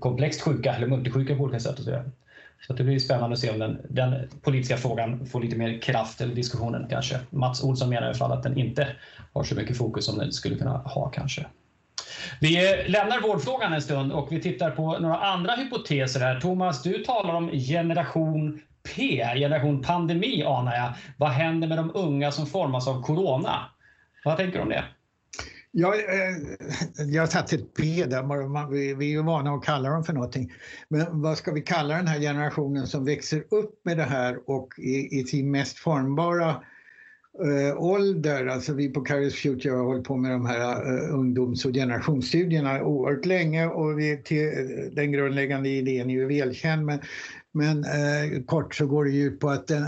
[0.00, 1.78] komplext sjuka eller multisjuka på olika sätt.
[1.78, 2.02] Och så,
[2.66, 6.20] så det blir spännande att se om den, den, politiska frågan får lite mer kraft,
[6.20, 7.20] eller diskussionen kanske.
[7.30, 8.88] Mats Olsson menar i alla fall att den inte
[9.32, 11.46] har så mycket fokus som den skulle kunna ha kanske.
[12.40, 16.40] Vi lämnar vårdfrågan en stund och vi tittar på några andra hypoteser här.
[16.40, 20.94] Thomas, du talar om generation P, generation pandemi anar jag.
[21.18, 23.70] Vad händer med de unga som formas av corona?
[24.24, 24.84] Vad tänker du om det?
[25.76, 26.36] Jag, eh,
[27.06, 30.52] jag satte satt ett P där, vi är ju vana att kalla dem för någonting.
[30.88, 34.78] Men vad ska vi kalla den här generationen som växer upp med det här och
[34.78, 36.62] i, i sin mest formbara
[37.42, 41.64] eh, ålder, alltså vi på Careers Future har hållit på med de här eh, ungdoms
[41.64, 46.98] och generationsstudierna oerhört länge och vi, till, eh, den grundläggande idén är ju välkänd men
[47.56, 49.82] men eh, kort så går det ut på att eh,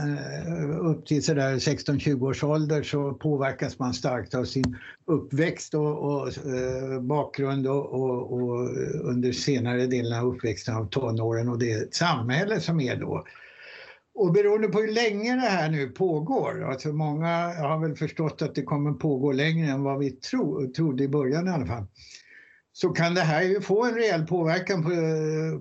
[0.81, 7.01] upp till 16-20 års ålder så påverkas man starkt av sin uppväxt och, och eh,
[7.01, 8.71] bakgrund och, och, och,
[9.05, 13.25] under senare delen av uppväxten av tonåren och det samhälle som är då.
[14.17, 18.55] Och beroende på hur länge det här nu pågår, alltså många har väl förstått att
[18.55, 21.87] det kommer pågå längre än vad vi tro, trodde i början i alla fall
[22.73, 24.91] så kan det här ju få en rejäl påverkan på,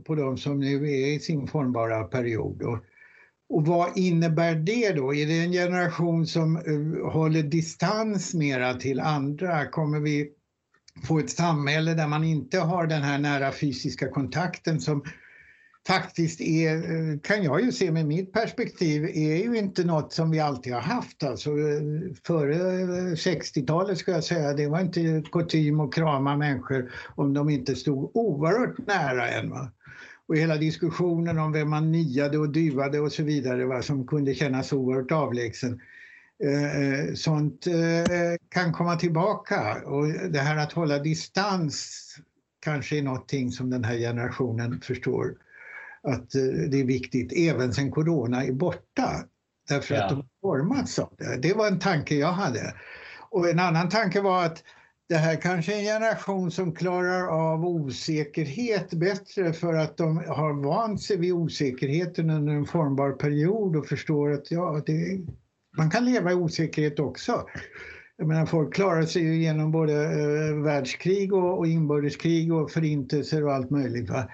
[0.03, 2.61] på de som nu är i sin formbara period.
[2.61, 2.77] Och,
[3.49, 5.13] Och vad innebär det då?
[5.13, 9.65] Är det en generation som eh, håller distans mera till andra?
[9.65, 10.29] Kommer vi
[11.07, 15.03] få ett samhälle där man inte har den här nära fysiska kontakten som
[15.87, 20.31] faktiskt är, eh, kan jag ju se med mitt perspektiv, är ju inte något som
[20.31, 21.23] vi alltid har haft.
[21.23, 21.49] Alltså,
[22.27, 27.49] före eh, 60-talet ska jag säga, det var inte kutym att krama människor om de
[27.49, 29.49] inte stod oerhört nära en.
[29.49, 29.71] Va?
[30.27, 34.33] Och hela diskussionen om vem man niade och dyvade och så vidare va, som kunde
[34.33, 35.81] kännas oerhört avlägsen.
[36.43, 42.01] Eh, eh, sånt eh, kan komma tillbaka och det här att hålla distans
[42.59, 45.35] kanske är någonting som den här generationen förstår
[46.05, 49.25] att eh, det är viktigt även sen corona är borta.
[49.69, 50.03] Därför ja.
[50.03, 51.37] att de har formats av det.
[51.41, 52.73] Det var en tanke jag hade.
[53.29, 54.63] Och en annan tanke var att
[55.09, 60.63] det här kanske är en generation som klarar av osäkerhet bättre för att de har
[60.63, 65.19] vant sig vid osäkerheten under en formbar period och förstår att ja, det,
[65.77, 67.45] man kan leva i osäkerhet också.
[68.17, 73.45] Jag menar, folk klarar sig ju genom både eh, världskrig och, och inbördeskrig och förintelser
[73.45, 74.09] och allt möjligt.
[74.09, 74.29] Va?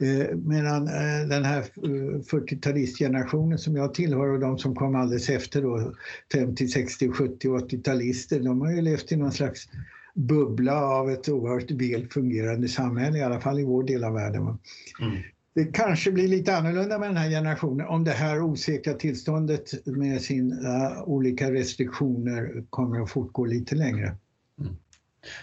[0.00, 5.28] Eh, medan eh, den här eh, 40-talistgenerationen som jag tillhör och de som kom alldeles
[5.28, 5.92] efter då,
[6.32, 9.68] 50, 60, 70 och 80-talister, de har ju levt i någon slags
[10.14, 14.42] bubbla av ett oerhört väl fungerande samhälle, i alla fall i vår del av världen.
[14.42, 15.22] Mm
[15.54, 20.22] det kanske blir lite annorlunda med den här generationen om det här osäkra tillståndet med
[20.22, 24.16] sina eh, olika restriktioner kommer att fortgå lite längre.
[24.60, 24.76] Mm.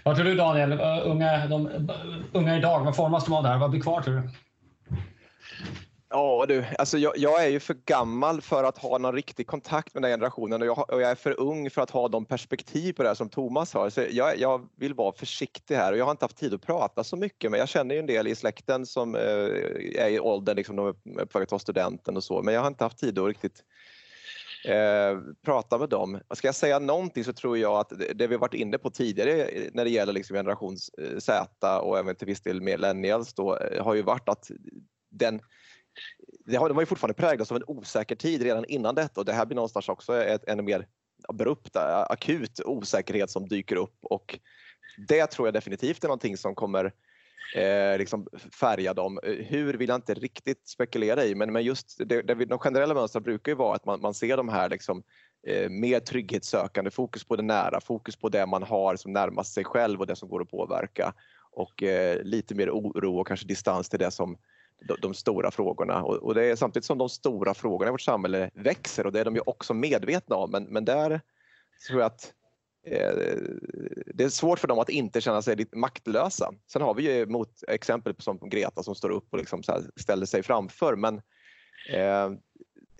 [0.03, 0.71] Vad tror du Daniel?
[1.05, 1.89] Unga, de,
[2.33, 3.57] unga idag, vad formas de av det här?
[3.57, 4.29] Vad blir kvar tror du?
[6.13, 9.93] Ja du, alltså jag, jag, är ju för gammal för att ha någon riktig kontakt
[9.93, 12.93] med den generationen och jag, och jag, är för ung för att ha de perspektiv
[12.93, 13.89] på det här som Thomas har.
[13.89, 17.03] Så jag, jag, vill vara försiktig här och jag har inte haft tid att prata
[17.03, 19.21] så mycket men jag känner ju en del i släkten som eh,
[19.95, 22.61] är i åldern, liksom, de är på väg att ta studenten och så men jag
[22.61, 23.63] har inte haft tid att riktigt
[24.65, 26.19] eh, prata med dem.
[26.33, 29.83] Ska jag säga någonting så tror jag att det vi varit inne på tidigare när
[29.83, 33.93] det gäller liksom generation eh, Z och även till viss del millennials då eh, har
[33.93, 34.51] ju varit att
[35.11, 35.41] den
[36.45, 39.45] det har ju fortfarande präglats av en osäker tid redan innan detta och det här
[39.45, 40.87] blir någonstans också ett ännu mer
[41.27, 44.39] abrupt, akut osäkerhet som dyker upp och
[45.07, 46.93] det tror jag definitivt är någonting som kommer
[47.55, 48.27] eh, liksom
[48.59, 49.19] färga dem.
[49.23, 53.23] Hur vill jag inte riktigt spekulera i men, men just det, det, de generella mönstren
[53.23, 55.03] brukar ju vara att man, man ser de här liksom,
[55.47, 59.63] eh, mer trygghetssökande, fokus på det nära, fokus på det man har som närmast sig
[59.63, 61.13] själv och det som går att påverka
[61.51, 64.37] och eh, lite mer oro och kanske distans till det som
[64.81, 68.01] de, de stora frågorna och, och, det är samtidigt som de stora frågorna i vårt
[68.01, 71.21] samhälle växer och det är de ju också medvetna om men, men där
[71.87, 72.33] tror jag att
[72.85, 73.15] eh,
[74.05, 76.53] det är svårt för dem att inte känna sig lite maktlösa.
[76.67, 79.63] Sen har vi ju mot exempel som Greta som står upp och liksom
[79.95, 81.21] ställer sig framför men
[81.93, 82.31] eh,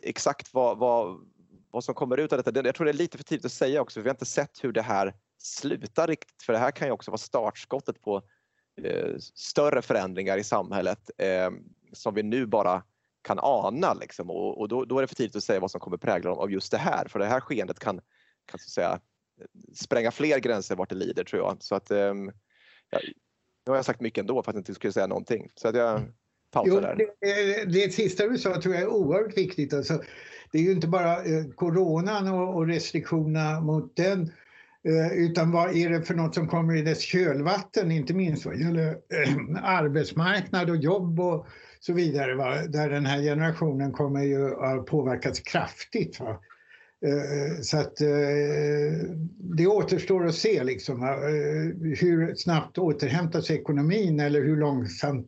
[0.03, 1.27] exakt vad, vad,
[1.71, 3.81] vad som kommer ut av detta, jag tror det är lite för tidigt att säga
[3.81, 4.01] också.
[4.01, 7.11] Vi har inte sett hur det här slutar riktigt för det här kan ju också
[7.11, 8.21] vara startskottet på
[9.33, 11.49] större förändringar i samhället eh,
[11.93, 12.83] som vi nu bara
[13.21, 13.93] kan ana.
[13.93, 14.29] Liksom.
[14.29, 16.39] Och, och då, då, är det för tidigt att säga vad som kommer prägla dem
[16.39, 17.07] av just det här.
[17.07, 18.01] För det här skeendet kan,
[18.45, 18.99] kan så säga,
[19.75, 21.57] spränga fler gränser vart det lider tror jag.
[21.59, 22.13] Så att, eh,
[22.89, 22.99] ja,
[23.65, 25.49] nu har jag sagt mycket ändå för att jag inte skulle säga någonting.
[25.55, 26.01] Så att jag
[26.51, 26.95] pausar jo, där.
[26.95, 29.73] Det, det sista du sa tror jag är oerhört viktigt.
[29.73, 30.01] Alltså,
[30.51, 34.31] det är ju inte bara eh, coronan och, och restriktionerna mot den Eh,
[34.87, 38.59] Eh, utan vad är det för något som kommer i dess kölvatten, inte minst vad
[38.59, 41.47] gäller eh, arbetsmarknad och jobb och
[41.79, 42.35] så vidare.
[42.35, 42.55] Va?
[42.67, 46.19] Där den här generationen kommer ju att påverkas kraftigt.
[46.19, 46.39] Va?
[47.05, 47.97] Eh, så att
[49.57, 51.01] det återstår att se liksom,
[51.99, 55.27] hur snabbt återhämtar sig ekonomin eller hur långsamt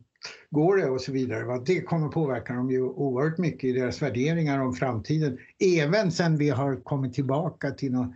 [0.50, 1.44] går det och så vidare.
[1.44, 1.62] Va?
[1.66, 5.38] Det kommer påverka dem ju oerhört mycket i deras värderingar om framtiden.
[5.78, 8.14] Även sen vi har kommit tillbaka till något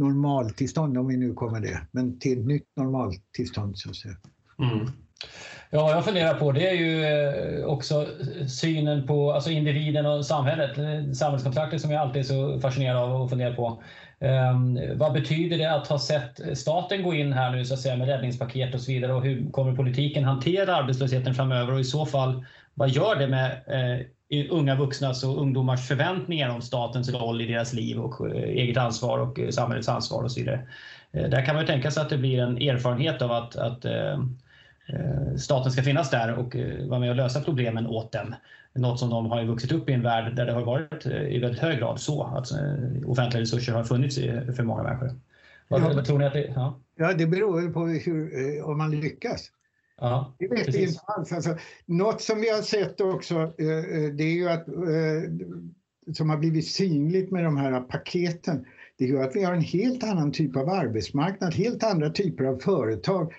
[0.00, 4.16] normaltillstånd, om vi nu kommer det, men till ett nytt normaltillstånd så att säga.
[4.58, 4.86] Mm.
[5.70, 8.06] Ja, jag funderar på det är ju eh, också
[8.48, 13.22] synen på alltså individen och samhället, eh, samhällskontraktet som jag alltid är så fascinerad av
[13.22, 13.82] och funderar på.
[14.22, 17.96] Um, vad betyder det att ha sett staten gå in här nu så att säga
[17.96, 22.06] med räddningspaket och så vidare och hur kommer politiken hantera arbetslösheten framöver och i så
[22.06, 22.44] fall
[22.74, 24.06] vad gör det med eh,
[24.50, 29.18] unga vuxnas och ungdomars förväntningar om statens roll i deras liv och eh, eget ansvar
[29.18, 30.68] och eh, samhällets ansvar och så vidare.
[31.12, 33.84] Eh, där kan man ju tänka sig att det blir en erfarenhet av att, att
[35.38, 36.56] staten ska finnas där och
[36.88, 38.34] vara med och lösa problemen åt dem.
[38.74, 41.60] Något som de har vuxit upp i en värld där det har varit i väldigt
[41.60, 42.48] hög grad så att
[43.06, 44.16] offentliga resurser har funnits
[44.56, 45.10] för många människor.
[45.68, 46.80] Vad, ja, tror ni att det, ja.
[46.96, 49.50] ja, det beror på hur, om man lyckas.
[50.00, 51.32] Ja, det vet vi inte alls.
[51.32, 56.30] Alltså, något som vi har sett också, eh, eh, det är ju att eh, som
[56.30, 58.66] har blivit synligt med de här paketen,
[58.98, 62.44] det är ju att vi har en helt annan typ av arbetsmarknad, helt andra typer
[62.44, 63.32] av företag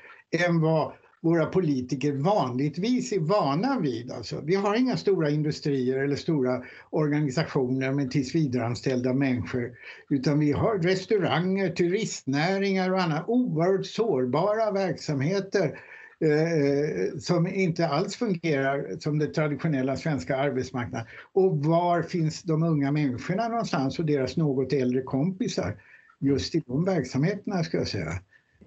[0.48, 0.92] än vad
[1.22, 4.12] våra politiker vanligtvis är vana vid.
[4.12, 9.72] Alltså, vi har inga stora industrier eller stora organisationer med tillsvidareanställda människor
[10.10, 15.80] utan vi har restauranger, turistnäringar och andra oerhört sårbara verksamheter
[16.22, 21.08] eh, som inte alls fungerar som den traditionella svenska arbetsmarknaden.
[21.34, 25.78] Och var finns de unga människorna någonstans och deras något äldre kompisar?
[26.20, 28.12] Just i de verksamheterna ska jag säga.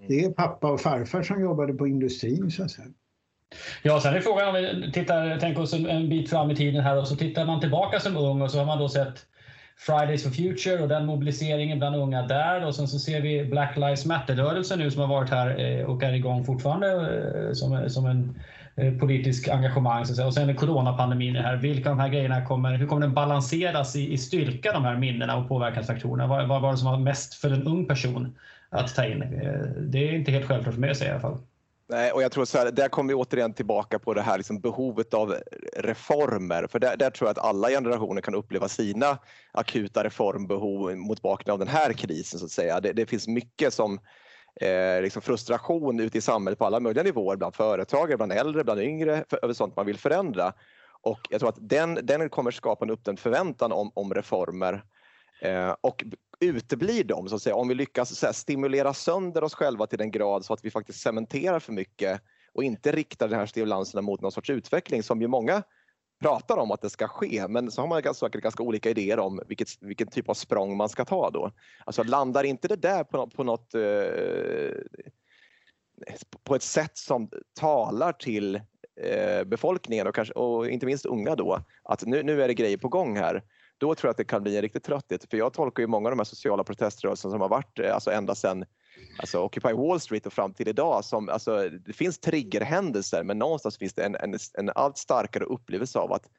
[0.09, 2.89] Det är pappa och farfar som jobbade på industrin så att säga.
[3.83, 6.99] Ja, sen är frågan om vi tittar, tänker oss en bit fram i tiden här
[6.99, 9.27] och så tittar man tillbaka som ung och så har man då sett
[9.77, 13.77] Fridays for Future och den mobiliseringen bland unga där och sen så ser vi Black
[13.77, 17.87] Lives Matter-rörelsen nu som har varit här eh, och är igång fortfarande eh, som, eh,
[17.87, 18.41] som en
[19.01, 20.07] politisk engagemang.
[20.07, 21.57] Så och sen är coronapandemin här.
[21.57, 25.37] Vilka de här grejerna kommer, hur kommer den balanseras i, i styrka, de här minnena
[25.37, 26.27] och påverkansfaktorerna?
[26.27, 28.37] Vad, vad var det som var mest för en ung person
[28.71, 29.19] att ta in.
[29.79, 31.39] Det är inte helt självklart för mig att säga i alla fall.
[31.95, 34.61] Nej, och jag tror så här, där kommer vi återigen tillbaka på det här liksom
[34.61, 35.37] behovet av
[35.77, 36.67] reformer.
[36.67, 39.19] För där, där, tror jag att alla generationer kan uppleva sina
[39.53, 42.41] akuta reformbehov mot bakgrund av den här krisen.
[42.41, 42.81] så att säga.
[42.81, 44.01] Det, det finns mycket som
[44.61, 48.81] eh, liksom frustration ute i samhället på alla möjliga nivåer, bland företagare, bland äldre, bland
[48.81, 50.53] yngre, för, över sånt man vill förändra.
[51.03, 54.83] Och jag tror att den, den kommer skapa en uppdämd förväntan om, om reformer.
[55.41, 56.05] Eh, och
[56.41, 60.11] uteblir de, så att säga, om vi lyckas här, stimulera sönder oss själva till den
[60.11, 62.21] grad så att vi faktiskt cementerar för mycket
[62.53, 65.63] och inte riktar de här stimulanserna mot någon sorts utveckling som ju många
[66.21, 69.41] pratar om att det ska ske, men så har man ganska, ganska olika idéer om
[69.47, 71.51] vilket, vilken typ av språng man ska ta då.
[71.85, 73.81] Alltså landar inte det där på, på något eh,
[76.45, 77.31] på ett sätt som
[77.61, 78.55] talar till
[79.01, 82.77] eh, befolkningen och, kanske, och inte minst unga då, att nu, nu är det grejer
[82.77, 83.43] på gång här
[83.85, 85.31] då tror jag att det kan bli en riktig trötthet.
[85.31, 88.11] För jag tolkar ju många av de här sociala proteströrelserna som har varit eh, alltså
[88.11, 88.65] ända sedan
[89.19, 91.05] alltså Occupy Wall Street och fram till idag.
[91.05, 95.99] Som, alltså, det finns triggerhändelser men någonstans finns det en, en, en allt starkare upplevelse
[95.99, 96.31] av att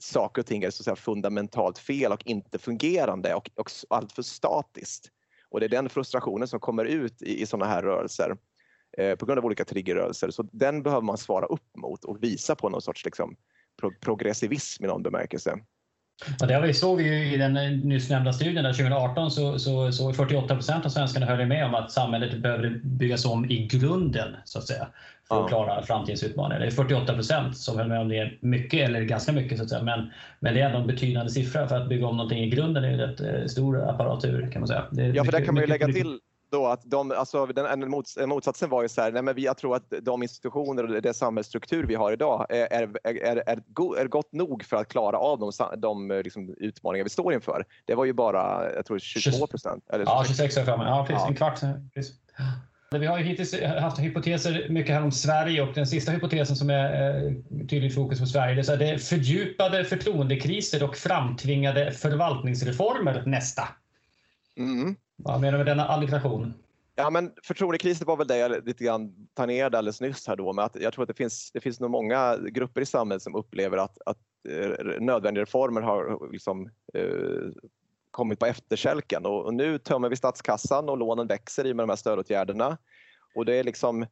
[0.00, 4.12] saker och ting är så att säga, fundamentalt fel och inte fungerande och, och allt
[4.12, 5.10] för statiskt.
[5.50, 8.36] Och det är den frustrationen som kommer ut i, i sådana här rörelser
[8.98, 10.30] eh, på grund av olika triggerrörelser.
[10.30, 13.36] Så den behöver man svara upp mot och visa på någon sorts liksom,
[13.80, 15.58] pro progressivism i någon bemärkelse.
[16.40, 20.12] Ja, det vi såg vi i den nyss nämnda studien där 2018 så, så, så
[20.12, 24.58] 48 procent av svenskarna höll med om att samhället behöver byggas om i grunden så
[24.58, 24.88] att säga
[25.28, 26.60] för att klara framtidens utmaningar.
[26.60, 29.70] Det är 48 procent som höll med om det mycket eller ganska mycket så att
[29.70, 29.82] säga.
[29.82, 30.10] Men,
[30.40, 32.88] men det är ändå en betydande siffra för att bygga om någonting i grunden är
[32.88, 34.86] en rätt eh, stor apparatur kan man säga.
[34.90, 36.18] ja, för mycket, där kan man ju lägga till
[36.50, 39.76] då att de, alltså, den, mots, motsatsen var ju så här, nej men jag tror
[39.76, 43.60] att de institutioner och den samhällsstruktur vi har idag är, är, är, är,
[43.96, 47.64] är gott nog för att klara av de, de liksom, utmaningar vi står inför.
[47.84, 49.84] Det var ju bara, jag tror 22 procent.
[49.92, 50.84] Ja, 26 är framme.
[50.84, 51.22] Ja, precis.
[51.22, 51.28] Ja.
[51.28, 51.60] En kvart.
[51.94, 52.14] Precis.
[52.90, 56.70] Vi har ju hittills haft hypoteser mycket här om Sverige och den sista hypotesen som
[56.70, 57.32] är eh,
[57.66, 63.22] tydligt fokus på Sverige det är, så här, det är fördjupade förtroendekriser och framtvingade förvaltningsreformer
[63.26, 63.68] nästa.
[64.56, 64.96] Mm.
[65.22, 66.54] Vad menar du med denna alliteration?
[66.94, 70.64] Ja, men förtroendekrisen var väl det jag lite grann tangerade alldeles nyss här då men
[70.64, 73.76] att jag tror att det finns, det finns nog många grupper i samhället som upplever
[73.76, 77.62] att, att eh, nödvändiga reformer har liksom, eh,
[78.10, 81.88] kommit på efterkälken och, och, nu tömmer vi statskassan och lånen växer i med de
[81.88, 82.78] här stödåtgärderna.
[83.34, 84.06] Och det är liksom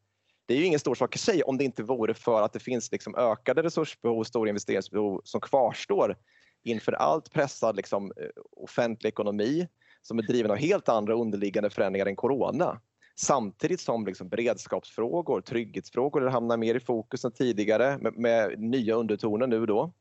[0.46, 2.60] det är ju ingen stor sak i sig om det inte vore för att det
[2.60, 6.16] finns liksom ökade resursbehov, stora investeringsbehov som kvarstår
[6.62, 9.68] inför allt pressad liksom, eh, offentlig ekonomi
[10.06, 12.80] som är driven av helt andra underliggande förändringar än corona.
[13.16, 19.46] Samtidigt som liksom beredskapsfrågor, trygghetsfrågor hamnar mer i fokus än tidigare med, med nya undertoner
[19.46, 19.92] nu då.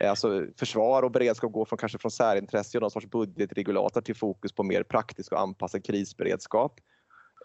[0.00, 4.16] Eh, alltså försvar och beredskap går från, kanske från särintresse och någon sorts budgetregulator till
[4.16, 6.80] fokus på mer praktisk och anpassad krisberedskap.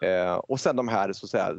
[0.02, 1.54] Eh, och sen de här så att säga,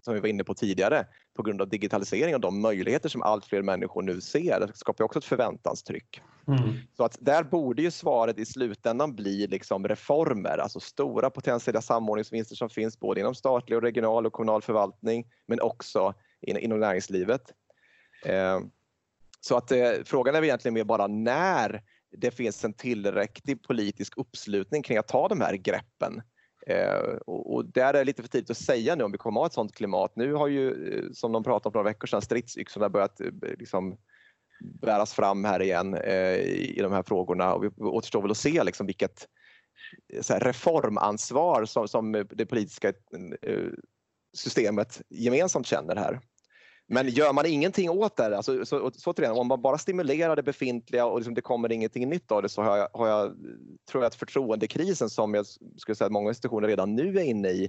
[0.00, 3.46] som vi var inne på tidigare, på grund av digitalisering och de möjligheter som allt
[3.46, 6.20] fler människor nu ser, det skapar också ett förväntanstryck.
[6.48, 6.74] Mm.
[6.96, 12.56] Så att där borde ju svaret i slutändan bli liksom reformer, alltså stora potentiella samordningsvinster
[12.56, 17.42] som finns både inom statlig och regional och kommunal förvaltning, men också inom näringslivet.
[18.24, 18.60] Eh,
[19.40, 21.82] så att eh, frågan är egentligen mer bara när
[22.16, 26.22] det finns en tillräcklig politisk uppslutning kring att ta de här greppen
[26.66, 29.40] Eh, och, och där är det lite för tidigt att säga nu om vi kommer
[29.40, 30.16] ha ett sånt klimat.
[30.16, 33.32] Nu har ju, eh, som de pratade om för några veckor sedan, stridsyxorna börjat eh,
[33.58, 33.96] liksom,
[34.60, 38.64] bäras fram här igen eh, i de här frågorna och vi återstår väl att se
[38.64, 39.28] liksom, vilket
[40.28, 43.68] här, reformansvar som, som det politiska eh,
[44.36, 46.20] systemet gemensamt känner här.
[46.86, 50.42] Men gör man ingenting åt det, alltså, så, så återigen, om man bara stimulerar det
[50.42, 53.34] befintliga och liksom det kommer ingenting nytt av det så har jag, har jag,
[53.90, 57.48] tror jag att förtroendekrisen som jag skulle säga att många institutioner redan nu är inne
[57.48, 57.68] i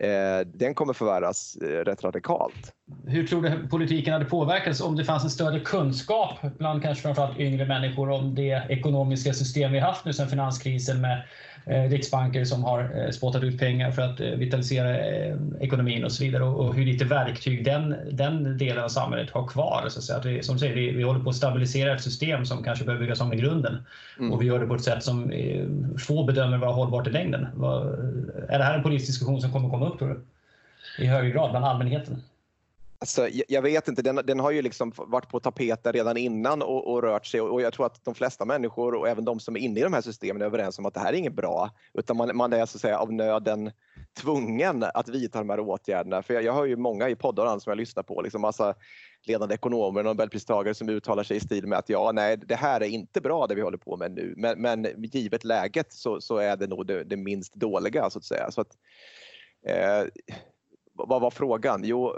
[0.00, 2.72] eh, den kommer förvärras eh, rätt radikalt.
[3.06, 7.38] Hur tror du politiken hade påverkats om det fanns en större kunskap bland kanske framförallt
[7.38, 11.22] yngre människor om det ekonomiska system vi haft nu sedan finanskrisen med
[11.66, 14.98] riksbanker som har eh, spottat ut pengar för att eh, vitalisera
[15.60, 19.84] ekonomin och så vidare och hur lite verktyg den, den delen av samhället har kvar.
[19.88, 20.18] Så att, säga.
[20.18, 23.04] att vi, som säger, vi, vi håller på att stabilisera ett system som kanske behöver
[23.04, 23.78] byggas om i grunden
[24.18, 24.32] mm.
[24.32, 25.32] och vi gör det på ett sätt som
[25.98, 27.46] få bedömer vara hållbart i längden.
[28.48, 30.24] Är det här en politisk diskussion som kommer komma upp tror du?
[31.04, 32.22] I högre grad bland allmänheten?
[33.04, 36.92] Alltså, jag vet inte, den, den, har ju liksom varit på tapeten redan innan och,
[36.92, 39.60] och, rört sig och jag tror att de flesta människor och även de som är
[39.60, 42.16] inne i de här systemen är överens om att det här är inget bra utan
[42.16, 43.70] man, man är så att säga av nöden
[44.20, 46.22] tvungen att vidta de här åtgärderna.
[46.22, 48.74] För jag, jag hör ju många i poddar som jag lyssnar på, liksom massa
[49.26, 52.80] ledande ekonomer och nobelpristagare som uttalar sig i stil med att ja, nej, det här
[52.80, 56.36] är inte bra det vi håller på med nu, men, men givet läget så, så
[56.36, 58.50] är det nog det, det minst dåliga så att säga.
[58.50, 58.76] Så att,
[59.66, 60.04] eh,
[60.96, 61.82] vad var frågan?
[61.84, 62.12] Jo,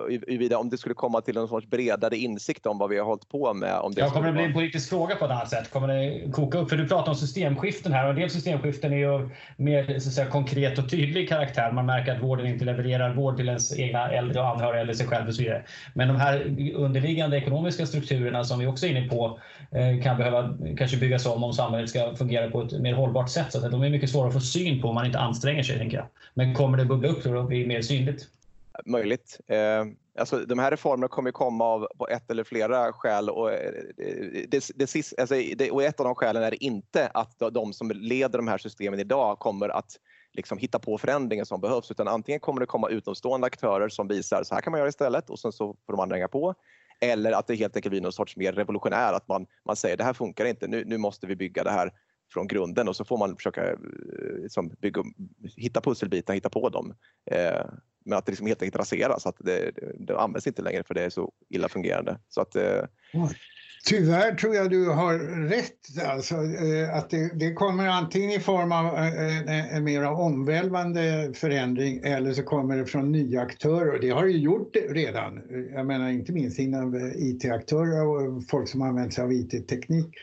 [0.56, 3.54] om det skulle komma till en sorts bredare insikt om vad vi har hållit på
[3.54, 3.78] med.
[3.78, 5.70] Om det ja, kommer det bli en politisk fråga på ett annat sätt?
[5.70, 6.70] Kommer det koka upp?
[6.70, 10.30] För du pratar om systemskiften här och en del systemskiften är ju mer så säga,
[10.30, 11.72] konkret och tydlig karaktär.
[11.72, 15.06] Man märker att vården inte levererar vård till ens egna äldre och anhöriga eller sig
[15.06, 15.64] själv och så vidare.
[15.94, 19.38] Men de här underliggande ekonomiska strukturerna som vi också är inne på
[19.70, 23.52] eh, kan behöva kanske byggas om om samhället ska fungera på ett mer hållbart sätt.
[23.52, 25.78] Så att de är mycket svåra att få syn på om man inte anstränger sig,
[25.78, 26.06] tänker jag.
[26.34, 28.28] Men kommer det bubbla upp och bli mer synligt?
[28.84, 29.40] Möjligt.
[29.46, 29.84] Eh,
[30.18, 34.48] alltså, de här reformerna kommer komma av på ett eller flera skäl och, eh, det,
[34.48, 38.38] det, det, alltså, det, och ett av de skälen är inte att de som leder
[38.38, 39.92] de här systemen idag kommer att
[40.32, 44.42] liksom hitta på förändringar som behövs utan antingen kommer det komma utomstående aktörer som visar
[44.44, 46.54] så här kan man göra istället och sen så får de andra hänga på.
[47.00, 50.04] Eller att det helt enkelt blir någon sorts mer revolutionär att man, man säger det
[50.04, 51.92] här funkar inte, nu, nu måste vi bygga det här
[52.32, 53.76] från grunden och så får man försöka
[54.42, 55.02] liksom, bygga,
[55.56, 56.94] hitta pusselbitar, hitta på dem.
[57.30, 57.64] Eh,
[58.06, 61.02] men att det liksom helt enkelt raseras, att det, det, används inte längre för det
[61.02, 62.18] är så illa fungerande.
[62.28, 62.84] Så att, eh...
[63.86, 66.06] Tyvärr tror jag du har rätt.
[66.06, 70.04] Alltså, eh, att det, det, kommer antingen i form av eh, eh en, en mer
[70.04, 73.98] omvälvande förändring eller så kommer det från nya aktörer.
[74.00, 75.42] Det har ju gjort redan.
[75.74, 80.14] Jag menar inte minst inom eh, IT-aktörer och folk som använder sig av IT-teknik.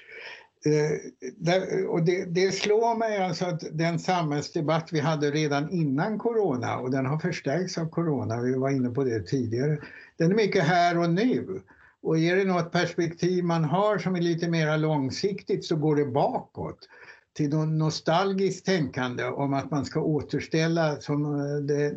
[0.65, 6.77] Eh, och det, det, slår mig alltså att den samhällsdebatt vi hade redan innan corona
[6.77, 9.77] och den har förstärkts av corona, vi var inne på det tidigare,
[10.17, 11.61] den är mycket här och nu.
[12.01, 16.05] Och är det något perspektiv man har som är lite mer långsiktigt så går det
[16.05, 16.89] bakåt
[17.33, 21.93] till något nostalgiskt tänkande om att man ska återställa som eh, det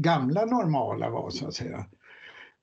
[0.00, 1.86] gamla normala var så att säga.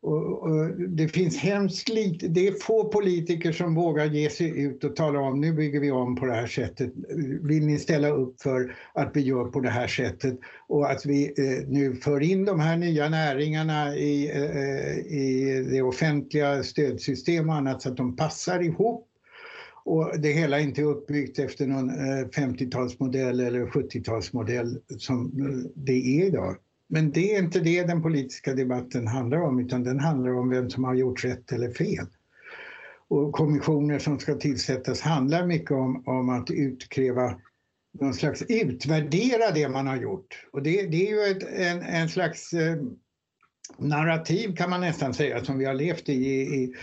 [0.02, 4.84] Och, och det finns hemskt lite, det är få politiker som vågar ge sig ut
[4.84, 6.94] och tala om nu bygger vi om på det här sättet.
[7.42, 11.26] Vill ni ställa upp för att vi gör på det här sättet och att vi
[11.26, 17.56] eh, nu för in de här nya näringarna i, eh, i det offentliga stödsystem och
[17.56, 19.08] annat så att de passar ihop
[19.88, 26.26] och det hela inte uppbyggt efter någon eh, 50-talsmodell eller 70-talsmodell som eh, det är
[26.26, 26.56] idag.
[26.90, 30.70] Men det är inte det den politiska debatten handlar om utan den handlar om vem
[30.70, 32.06] som har gjort rätt eller fel.
[33.08, 37.36] Och kommissioner som ska tillsättas handlar mycket om, om att utkräva
[38.00, 40.46] någon slags utvärdera det man har gjort.
[40.52, 42.76] Och det, det är ju ett, en, en slags eh,
[43.78, 46.76] narrativ kan man nästan säga som vi har levt i, i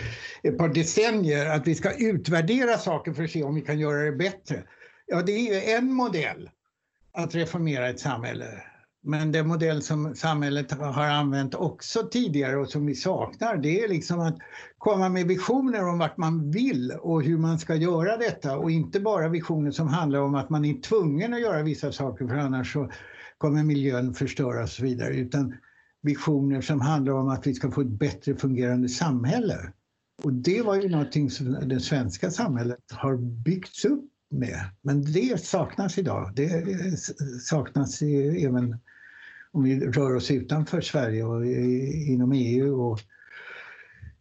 [0.43, 1.47] ett par decennier.
[1.47, 4.63] Att vi ska utvärdera saker för att se om vi kan göra det bättre.
[5.07, 6.51] Ja, det är ju en modell
[7.13, 8.47] att reformera ett samhälle.
[9.07, 13.89] Men den modell som samhället har använt också tidigare och som vi saknar det är
[13.89, 14.39] liksom att
[14.79, 19.01] komma med visioner om vart man vill och hur man ska göra detta och inte
[19.01, 22.73] bara visioner som handlar om att man är tvungen att göra vissa saker för annars
[22.73, 22.91] så
[23.39, 25.55] kommer miljön förstöras och så vidare utan
[26.03, 29.73] visioner som handlar om att vi ska få ett bättre fungerande samhälle.
[30.23, 34.61] Och det var ju någonting som det svenska samhället har byggts upp med.
[34.83, 36.33] Men det saknas idag.
[36.35, 36.65] Det
[37.41, 38.79] saknas även
[39.55, 42.81] om vi rör oss utanför Sverige och inom EU.
[42.83, 43.01] Och,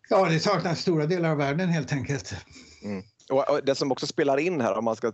[0.09, 2.35] ja, det saknas stora delar av världen helt enkelt.
[2.83, 3.03] Mm.
[3.29, 5.11] Och det som också spelar in här, om man ska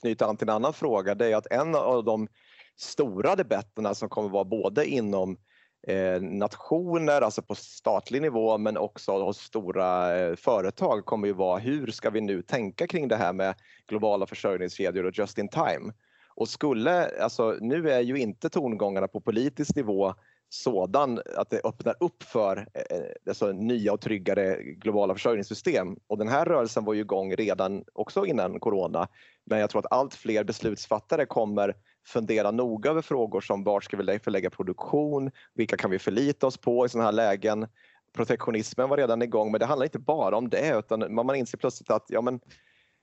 [0.00, 2.28] knyta an till en annan fråga, det är att en av de
[2.76, 5.36] stora debatterna som kommer vara både inom
[5.88, 11.58] eh, nationer, alltså på statlig nivå, men också hos stora eh, företag kommer ju vara
[11.58, 13.54] hur ska vi nu tänka kring det här med
[13.88, 15.92] globala försörjningskedjor och just in time?
[16.34, 20.14] Och skulle, alltså nu är ju inte tongångarna på politisk nivå
[20.48, 25.96] sådan att det öppnar upp för eh, alltså, nya och tryggare globala försörjningssystem.
[26.06, 29.08] Och den här rörelsen var ju igång redan också innan corona.
[29.44, 31.74] Men jag tror att allt fler beslutsfattare kommer
[32.06, 35.30] fundera noga över frågor som vart ska vi förlägga produktion?
[35.54, 37.66] Vilka kan vi förlita oss på i sådana här lägen?
[38.16, 41.90] Protektionismen var redan igång men det handlar inte bara om det utan man inser plötsligt
[41.90, 42.40] att ja, men,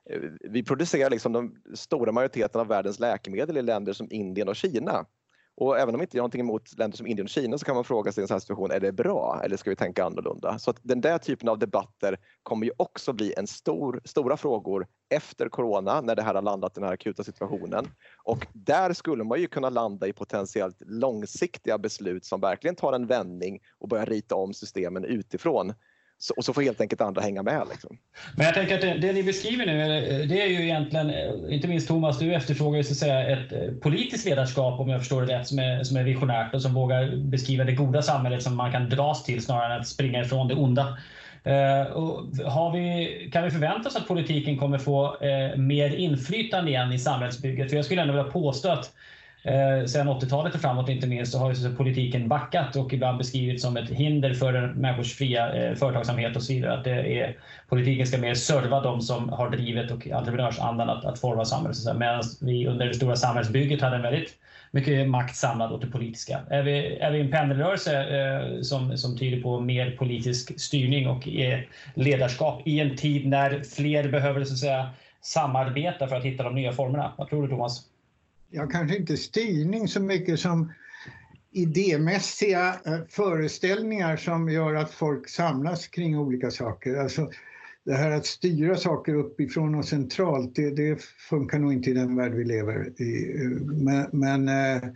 [0.10, 4.56] Eh, vi producerar liksom de stora majoriteten av världens läkemedel i länder som Indien och
[4.56, 5.06] Kina.
[5.62, 7.76] Och även om inte jag har någonting emot länder som Indien och Kina så kan
[7.76, 10.06] man fråga sig i en sån här situation, är det bra eller ska vi tänka
[10.06, 10.60] annorlunda?
[10.60, 14.88] Så att den där typen av debatter kommer ju också bli en stor, stora frågor
[15.10, 17.88] efter corona när det här har landat i den här akuta situationen.
[18.24, 23.08] Och där skulle man ju kunna landa i potentiellt långsiktiga beslut som verkligen tar en
[23.08, 25.74] vändning och börjar rita om systemen utifrån
[26.22, 27.68] så, och så får helt enkelt andra hänga med.
[27.72, 27.98] Liksom.
[28.36, 31.32] Men jag tänker att det, det, ni beskriver nu, eh, det är ju egentligen, eh,
[31.50, 35.00] inte minst Thomas, du efterfrågar ju så att säga ett eh, politiskt ledarskap om jag
[35.00, 38.44] förstår det rätt, som är, som är visionärt och som vågar beskriva det goda samhället
[38.44, 40.98] som man kan dras till snarare än att springa ifrån det onda.
[41.48, 41.54] Uh,
[42.46, 47.00] har vi, kan vi förvänta oss att politiken kommer få uh, mer inflytande igen i
[47.00, 47.70] samhällsbygget?
[47.70, 48.92] För jag skulle ändå vilja påstå att
[49.44, 53.64] Eh, sen 80-talet och framåt inte minst så har ju politiken backat och ibland beskrivits
[53.64, 56.74] som ett hinder för människors fria eh, företagsamhet och så vidare.
[56.74, 57.38] Att det är,
[57.70, 61.78] politiken ska mer serva de som har drivet och entreprenörsandan att, att forma samhället.
[61.96, 64.36] Medan vi under det stora samhällsbygget hade en väldigt
[64.72, 66.40] mycket makt samlad åt det politiska.
[66.50, 71.28] Är vi, är vi en pendelrörelse eh, som, som tyder på mer politisk styrning och
[71.28, 71.60] eh,
[71.94, 74.90] ledarskap i en tid när fler behöver så att säga,
[75.22, 77.12] samarbeta för att hitta de nya formerna?
[77.18, 77.89] Vad tror du Thomas?
[78.50, 80.72] Ja, kanske inte styrning så mycket som
[81.52, 86.96] idémässiga eh, föreställningar som gör att folk samlas kring olika saker.
[86.96, 87.30] Alltså,
[87.84, 92.16] det här att styra saker uppifrån och centralt, det, det funkar nog inte i den
[92.16, 93.38] värld vi lever i.
[93.60, 94.90] Men, men, eh,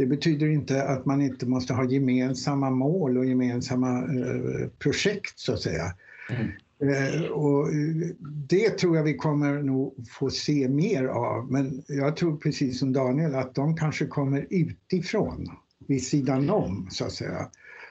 [0.00, 5.52] det betyder inte att man inte måste ha gemensamma mål och gemensamma eh, projekt så
[5.52, 5.94] att säga.
[6.30, 6.50] Mm.
[6.82, 8.08] Eh, och eh,
[8.48, 11.52] det tror jag vi kommer nog få se mer av.
[11.52, 15.50] Men jag tror precis som Daniel att de kanske kommer utifrån,
[15.86, 17.48] vid sidan om så att säga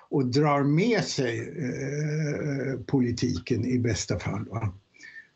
[0.10, 4.46] och drar med sig eh, politiken i bästa fall.
[4.50, 4.74] Va?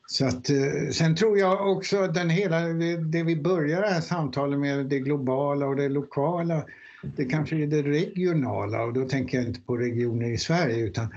[0.08, 2.60] Så att, eh, sen tror jag också den hela,
[3.12, 6.64] det vi börjar det här samtalet med, det globala och det lokala,
[7.16, 11.08] det kanske är det regionala och då tänker jag inte på regioner i Sverige utan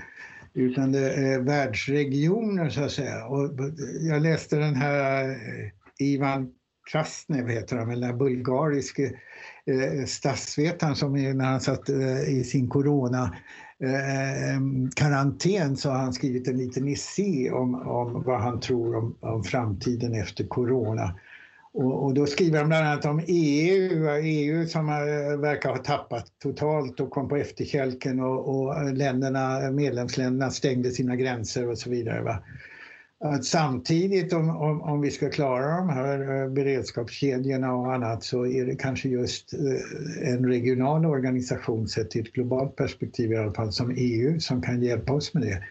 [0.57, 3.25] utan det är världsregioner så att säga.
[3.25, 3.51] Och
[4.01, 6.51] jag läste den här eh, Ivan
[6.91, 9.03] Krasnev heter han, den bulgariske
[9.65, 13.35] eh, statsvetaren som när han satt eh, i sin corona
[14.95, 19.43] karantän så har han skrivit en liten essä om, om vad han tror om, om
[19.43, 21.19] framtiden efter corona.
[21.77, 26.25] Och, och, då skriver han bland annat om EU, EU som eh, verkar ha tappat
[26.43, 31.89] totalt och kom på efterkälken och, och eh, länderna, medlemsländerna stängde sina gränser och så
[31.89, 32.21] vidare.
[32.21, 32.43] Va?
[33.19, 38.45] Att samtidigt om, om, om, vi ska klara de här eh, beredskapskedjorna och annat så
[38.45, 39.53] är det kanske just
[40.21, 44.81] en regional organisation sett i ett globalt perspektiv i alla fall som EU som kan
[44.81, 45.63] hjälpa oss med det.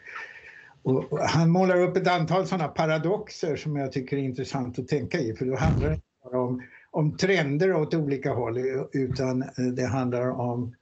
[0.86, 5.18] Och han målar upp ett antal sådana paradoxer som jag tycker är intressant att tänka
[5.18, 8.58] i för då handlar det inte bara om, om trender åt olika håll
[8.92, 10.74] utan eh, det handlar om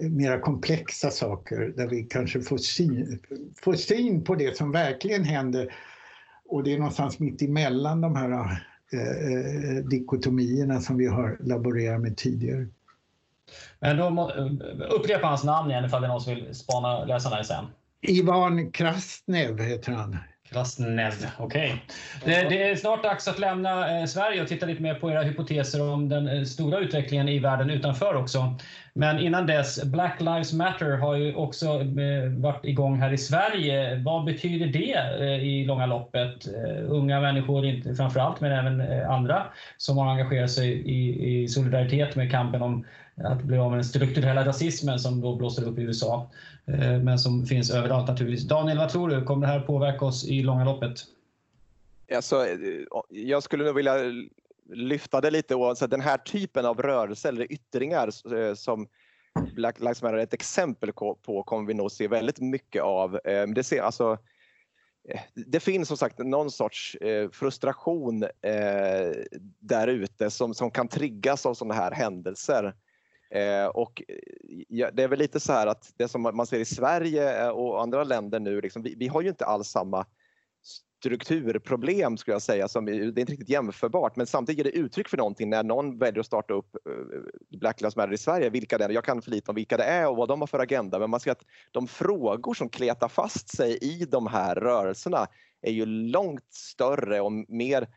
[0.00, 3.18] eh, mera komplexa saker där vi kanske får syn,
[3.62, 5.74] får syn på det som verkligen händer
[6.48, 8.30] och det är någonstans mitt emellan de här
[8.92, 12.66] eh, eh dikotomierna som vi har laborerat med tidigare.
[13.80, 14.32] Men då
[14.90, 17.64] upprepa hans namn igen ifall det är någon som vill spana läsarna sen.
[18.02, 20.16] Ivan Krasnev heter han.
[20.50, 21.74] Krasnev, okej.
[22.22, 22.42] Okay.
[22.42, 25.22] Det, det, är snart dags att lämna eh, Sverige och titta lite mer på era
[25.22, 28.54] hypoteser om den eh, stora utvecklingen i världen utanför också.
[28.94, 34.02] Men innan dess, Black Lives Matter har ju också eh, varit igång här i Sverige.
[34.04, 36.46] Vad betyder det eh, i långa loppet?
[36.46, 39.46] Eh, unga människor framför allt, men även eh, andra
[39.76, 42.84] som har engagerat sig i, i solidaritet med kampen om
[43.24, 46.30] att bli av med den strukturella rasismen som då blåser upp i USA,
[46.74, 48.48] Eh, men som finns överallt naturligtvis.
[48.48, 49.24] Daniel, vad tror du?
[49.24, 51.00] Kommer det här påverka oss i långa loppet?
[52.14, 52.46] Alltså,
[53.08, 53.94] jag skulle nog vilja
[54.72, 58.88] lyfta det lite Alltså, den här typen av rörelser eller yttringar eh, som
[59.54, 63.18] Black Lives Matter är ett exempel på kommer vi nog se väldigt mycket av.
[63.54, 64.18] Det, ser, alltså,
[65.34, 66.96] det finns som sagt någon sorts
[67.32, 68.24] frustration
[69.60, 72.74] där ute som, som kan triggas av sådana här händelser.
[73.34, 74.16] Eh, och eh,
[74.68, 77.48] ja, det är väl lite så här att det som man ser i Sverige eh,
[77.48, 80.06] och andra länder nu, liksom, vi, vi, har ju inte alls samma
[80.98, 82.68] strukturproblem skulle jag säga.
[82.68, 85.98] Som, det är inte riktigt jämförbart men samtidigt ger det uttryck för någonting när någon
[85.98, 88.50] väljer att starta upp eh, Black Lives Matter i Sverige.
[88.50, 88.88] Vilka det är.
[88.88, 91.10] Jag kan för lite om vilka det är och vad de har för agenda men
[91.10, 95.26] man ser att de frågor som kletar fast sig i de här rörelserna
[95.62, 97.88] är ju långt större och mer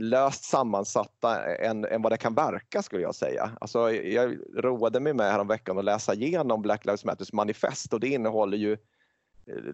[0.00, 3.50] löst sammansatta än, än vad det kan verka skulle jag säga.
[3.60, 8.08] Alltså, jag roade mig med häromveckan att läsa igenom Black Lives Matters manifest och det
[8.08, 8.78] innehåller ju eh,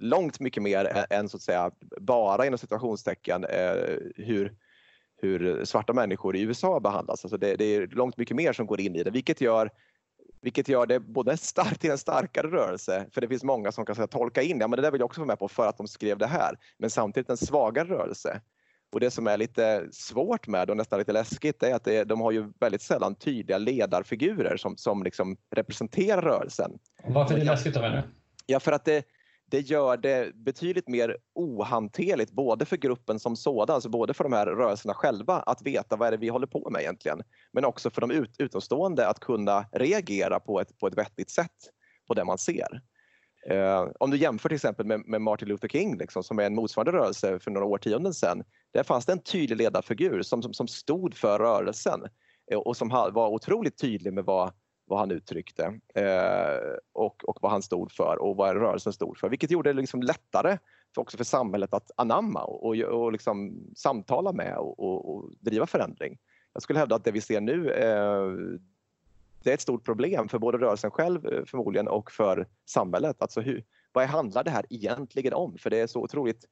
[0.00, 1.70] långt mycket mer än så att säga
[2.00, 3.74] bara inom situationstecken eh,
[4.16, 4.54] hur,
[5.16, 7.24] hur svarta människor i USA behandlas.
[7.24, 9.70] Alltså det, det, är långt mycket mer som går in i det vilket gör
[10.40, 13.96] vilket gör det både starkt till en starkare rörelse, för det finns många som kan
[13.96, 15.76] säga, tolka in, ja men det där vill jag också vara med på för att
[15.76, 18.40] de skrev det här, men samtidigt en svagare rörelse.
[18.94, 22.20] Och det som är lite svårt med och nästan lite läskigt är att det, de
[22.20, 26.70] har ju väldigt sällan tydliga ledarfigurer som, som liksom representerar rörelsen.
[27.04, 28.02] Varför är det läskigt då?
[28.46, 29.04] Ja, för att det,
[29.50, 34.32] det gör det betydligt mer ohanterligt både för gruppen som sådan, alltså både för de
[34.32, 37.22] här rörelserna själva att veta vad är det vi håller på med egentligen,
[37.52, 41.70] men också för de ut, utomstående att kunna reagera på ett, på ett vettigt sätt
[42.08, 42.80] på det man ser.
[43.50, 46.54] Eh, om du jämför till exempel med, med Martin Luther King liksom, som är en
[46.54, 48.42] motsvarande rörelse för några årtionden sedan.
[48.74, 52.00] Där fanns det en tydlig ledarfigur som, som, som stod för rörelsen
[52.50, 54.52] eh, och som var otroligt tydlig med vad,
[54.86, 59.28] vad han uttryckte eh, och, och vad han stod för och vad rörelsen stod för.
[59.28, 60.58] Vilket gjorde det liksom lättare
[60.94, 65.30] för, också för samhället att anamma och, och, och liksom samtala med och, och, och,
[65.40, 66.18] driva förändring.
[66.52, 68.58] Jag skulle hävda att det vi ser nu eh,
[69.42, 73.22] det är ett stort problem för både rörelsen själv eh, förmodligen och för samhället.
[73.22, 75.58] Alltså hur, vad handlar det här egentligen om?
[75.58, 76.44] För det är så otroligt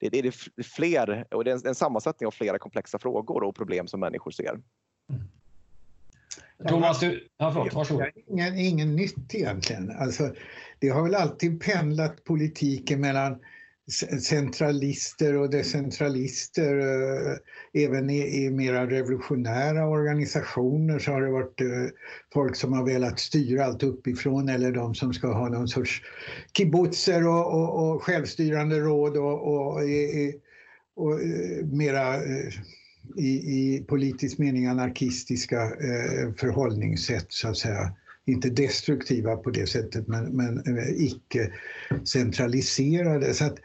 [0.00, 3.54] det, det är fler, och det är en, en sammansättning av flera komplexa frågor och
[3.54, 4.60] problem som människor ser.
[5.10, 5.22] Mm.
[6.68, 7.28] Thomas, du...
[7.36, 8.06] Ja, förlåt, varsågod.
[8.26, 9.90] Ingen, ingen nytt egentligen.
[9.90, 10.34] Alltså,
[10.78, 13.40] det har väl alltid pendlat politiken mellan
[14.20, 16.78] centralister och decentralister.
[16.78, 17.36] Eh,
[17.84, 21.66] även i, i mera revolutionära organisationer så har det varit eh,
[22.32, 26.02] folk som har velat styra allt uppifrån eller de som ska ha någon sorts
[26.56, 29.80] kibbutzer och, och, och självstyrande råd och, och,
[30.96, 31.20] och
[31.72, 32.24] mera
[33.16, 35.72] i, i eh, politisk mening anarkistiska
[36.38, 37.92] förhållningssätt så att säga.
[38.26, 40.62] Inte destruktiva på det sättet men, men
[40.96, 41.52] icke
[42.04, 43.34] centraliserade.
[43.34, 43.58] Så att,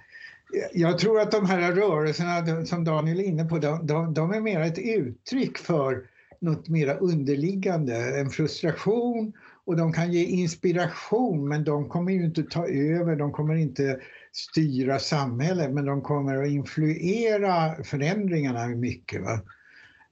[0.74, 4.42] jag tror att de här rörelserna som Daniel är inne på, de, de, de är
[4.42, 6.04] mer ett uttryck för
[6.42, 9.34] något mera underliggande, en frustration
[9.66, 14.00] och de kan ge inspiration men de kommer ju inte ta över, de kommer inte
[14.32, 19.22] styra samhället men de kommer att influera förändringarna mycket.
[19.22, 19.40] Va?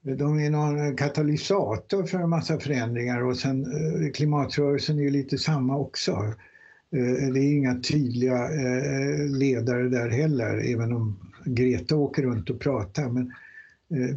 [0.02, 5.38] De är någon katalysator för en massa förändringar och sen eh, klimatrörelsen är ju lite
[5.38, 6.34] samma också.
[6.96, 12.60] Eh, det är inga tydliga eh, ledare där heller, även om Greta åker runt och
[12.60, 13.10] pratar.
[13.10, 13.34] Men
[13.94, 14.16] eh,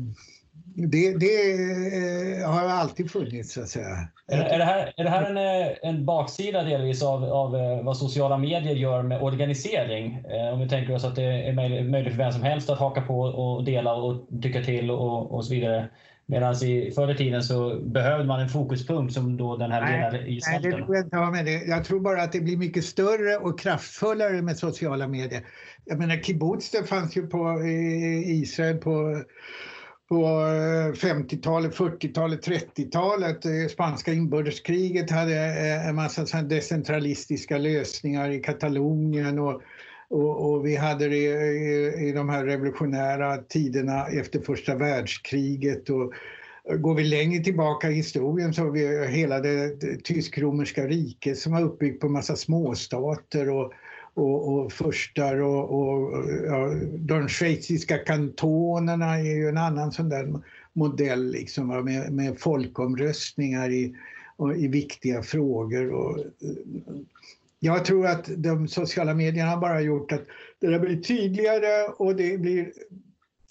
[0.75, 4.09] det, det har alltid funnits, så att säga.
[4.29, 7.53] Är, det här, är det här en, en baksida delvis av, av
[7.85, 10.25] vad sociala medier gör med organisering?
[10.53, 11.53] Om vi tänker oss att det är
[11.85, 15.45] möjligt för vem som helst att haka på och dela och tycka till och, och
[15.45, 15.89] så vidare.
[16.31, 20.71] Medan i förr i tiden så behövde man en fokuspunkt som då den här ledargestalten.
[20.71, 21.65] Nej, det tror jag inte har med det.
[21.65, 25.47] Jag tror bara att det blir mycket större och kraftfullare med sociala medier.
[25.85, 27.63] Jag menar kibbutz det fanns ju på
[28.27, 29.23] Israel på
[30.09, 30.17] på
[30.95, 33.71] 50-talet, 40-talet, 30-talet.
[33.71, 39.63] Spanska inbördeskriget hade eh, en massa decentralistiska lösningar i Katalonien och,
[40.11, 45.91] och, och vi hade det i, i de här revolutionära tiderna efter första världskriget.
[45.91, 46.13] Och,
[46.79, 51.63] Går vi längre tillbaka i historien så har vi hela det, tysk-romerska riket som var
[51.63, 53.73] uppbyggt på massa småstater och,
[54.15, 60.43] och, och furstar och, och ja, de schweiziska kantonerna är ju en annan sån där
[60.73, 63.95] modell liksom, med, med folkomröstningar i,
[64.37, 65.93] och, i viktiga frågor.
[65.93, 66.19] Och,
[67.61, 70.23] jag tror att de sociala medierna har bara gjort att
[70.61, 72.73] det där blir tydligare och det blir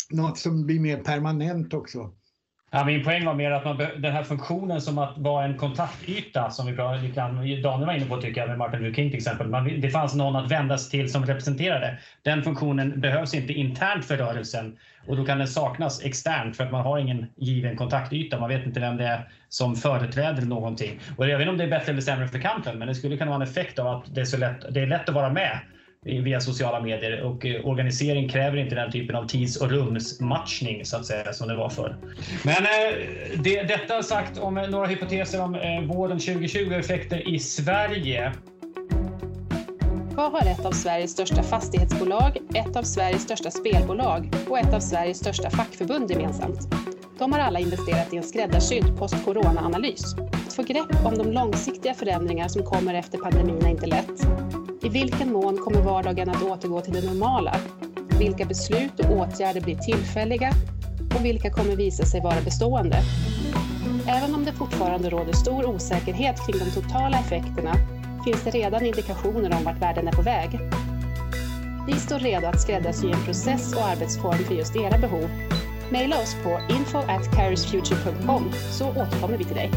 [0.10, 2.14] något som blir mer permanent också.
[2.72, 6.50] Ja, min poäng var mer att man, den här funktionen som att vara en kontaktyta
[6.50, 9.48] som vi, kan, Daniel var inne på tycker jag med Martin Luther King till exempel.
[9.48, 11.98] Man, det fanns någon att vända sig till som representerade.
[12.22, 16.72] Den funktionen behövs inte internt för rörelsen och då kan den saknas externt för att
[16.72, 18.40] man har ingen given kontaktyta.
[18.40, 21.00] Man vet inte vem det är som företräder någonting.
[21.18, 23.18] Och jag vet inte om det är bättre eller sämre för kampen men det skulle
[23.18, 25.30] kunna vara en effekt av att det är, så lätt, det är lätt att vara
[25.30, 25.60] med
[26.06, 30.98] via sociala medier och eh, organisering kräver inte den typen av tids och rumsmatchning så
[30.98, 31.96] att säga som det var förr.
[32.44, 37.30] Men eh, det, detta sagt om eh, några hypoteser om vården våren 2020 och effekter
[37.30, 38.34] i Sverige.
[40.16, 44.80] Vad har ett av Sveriges största fastighetsbolag, ett av Sveriges största spelbolag och ett av
[44.80, 46.76] Sveriges största fackförbund gemensamt?
[47.18, 50.16] De har alla investerat i en skräddarsydd post-corona-analys.
[50.48, 54.28] Att få grepp om de långsiktiga förändringar som kommer efter pandemin är inte lätt.
[54.82, 57.56] I vilken mån kommer vardagen att återgå till det normala?
[58.20, 60.52] Vilka beslut och åtgärder blir tillfälliga?
[61.16, 62.98] Och vilka kommer visa sig vara bestående?
[64.08, 67.74] Även om det fortfarande råder stor osäkerhet kring de totala effekterna
[68.26, 70.60] finns det redan indikationer om vart världen är på väg.
[71.88, 75.30] Vi står redo att skräddarsy en process och arbetsform för just era behov.
[75.92, 77.26] Maila oss på info at
[78.72, 79.72] så återkommer vi till dig.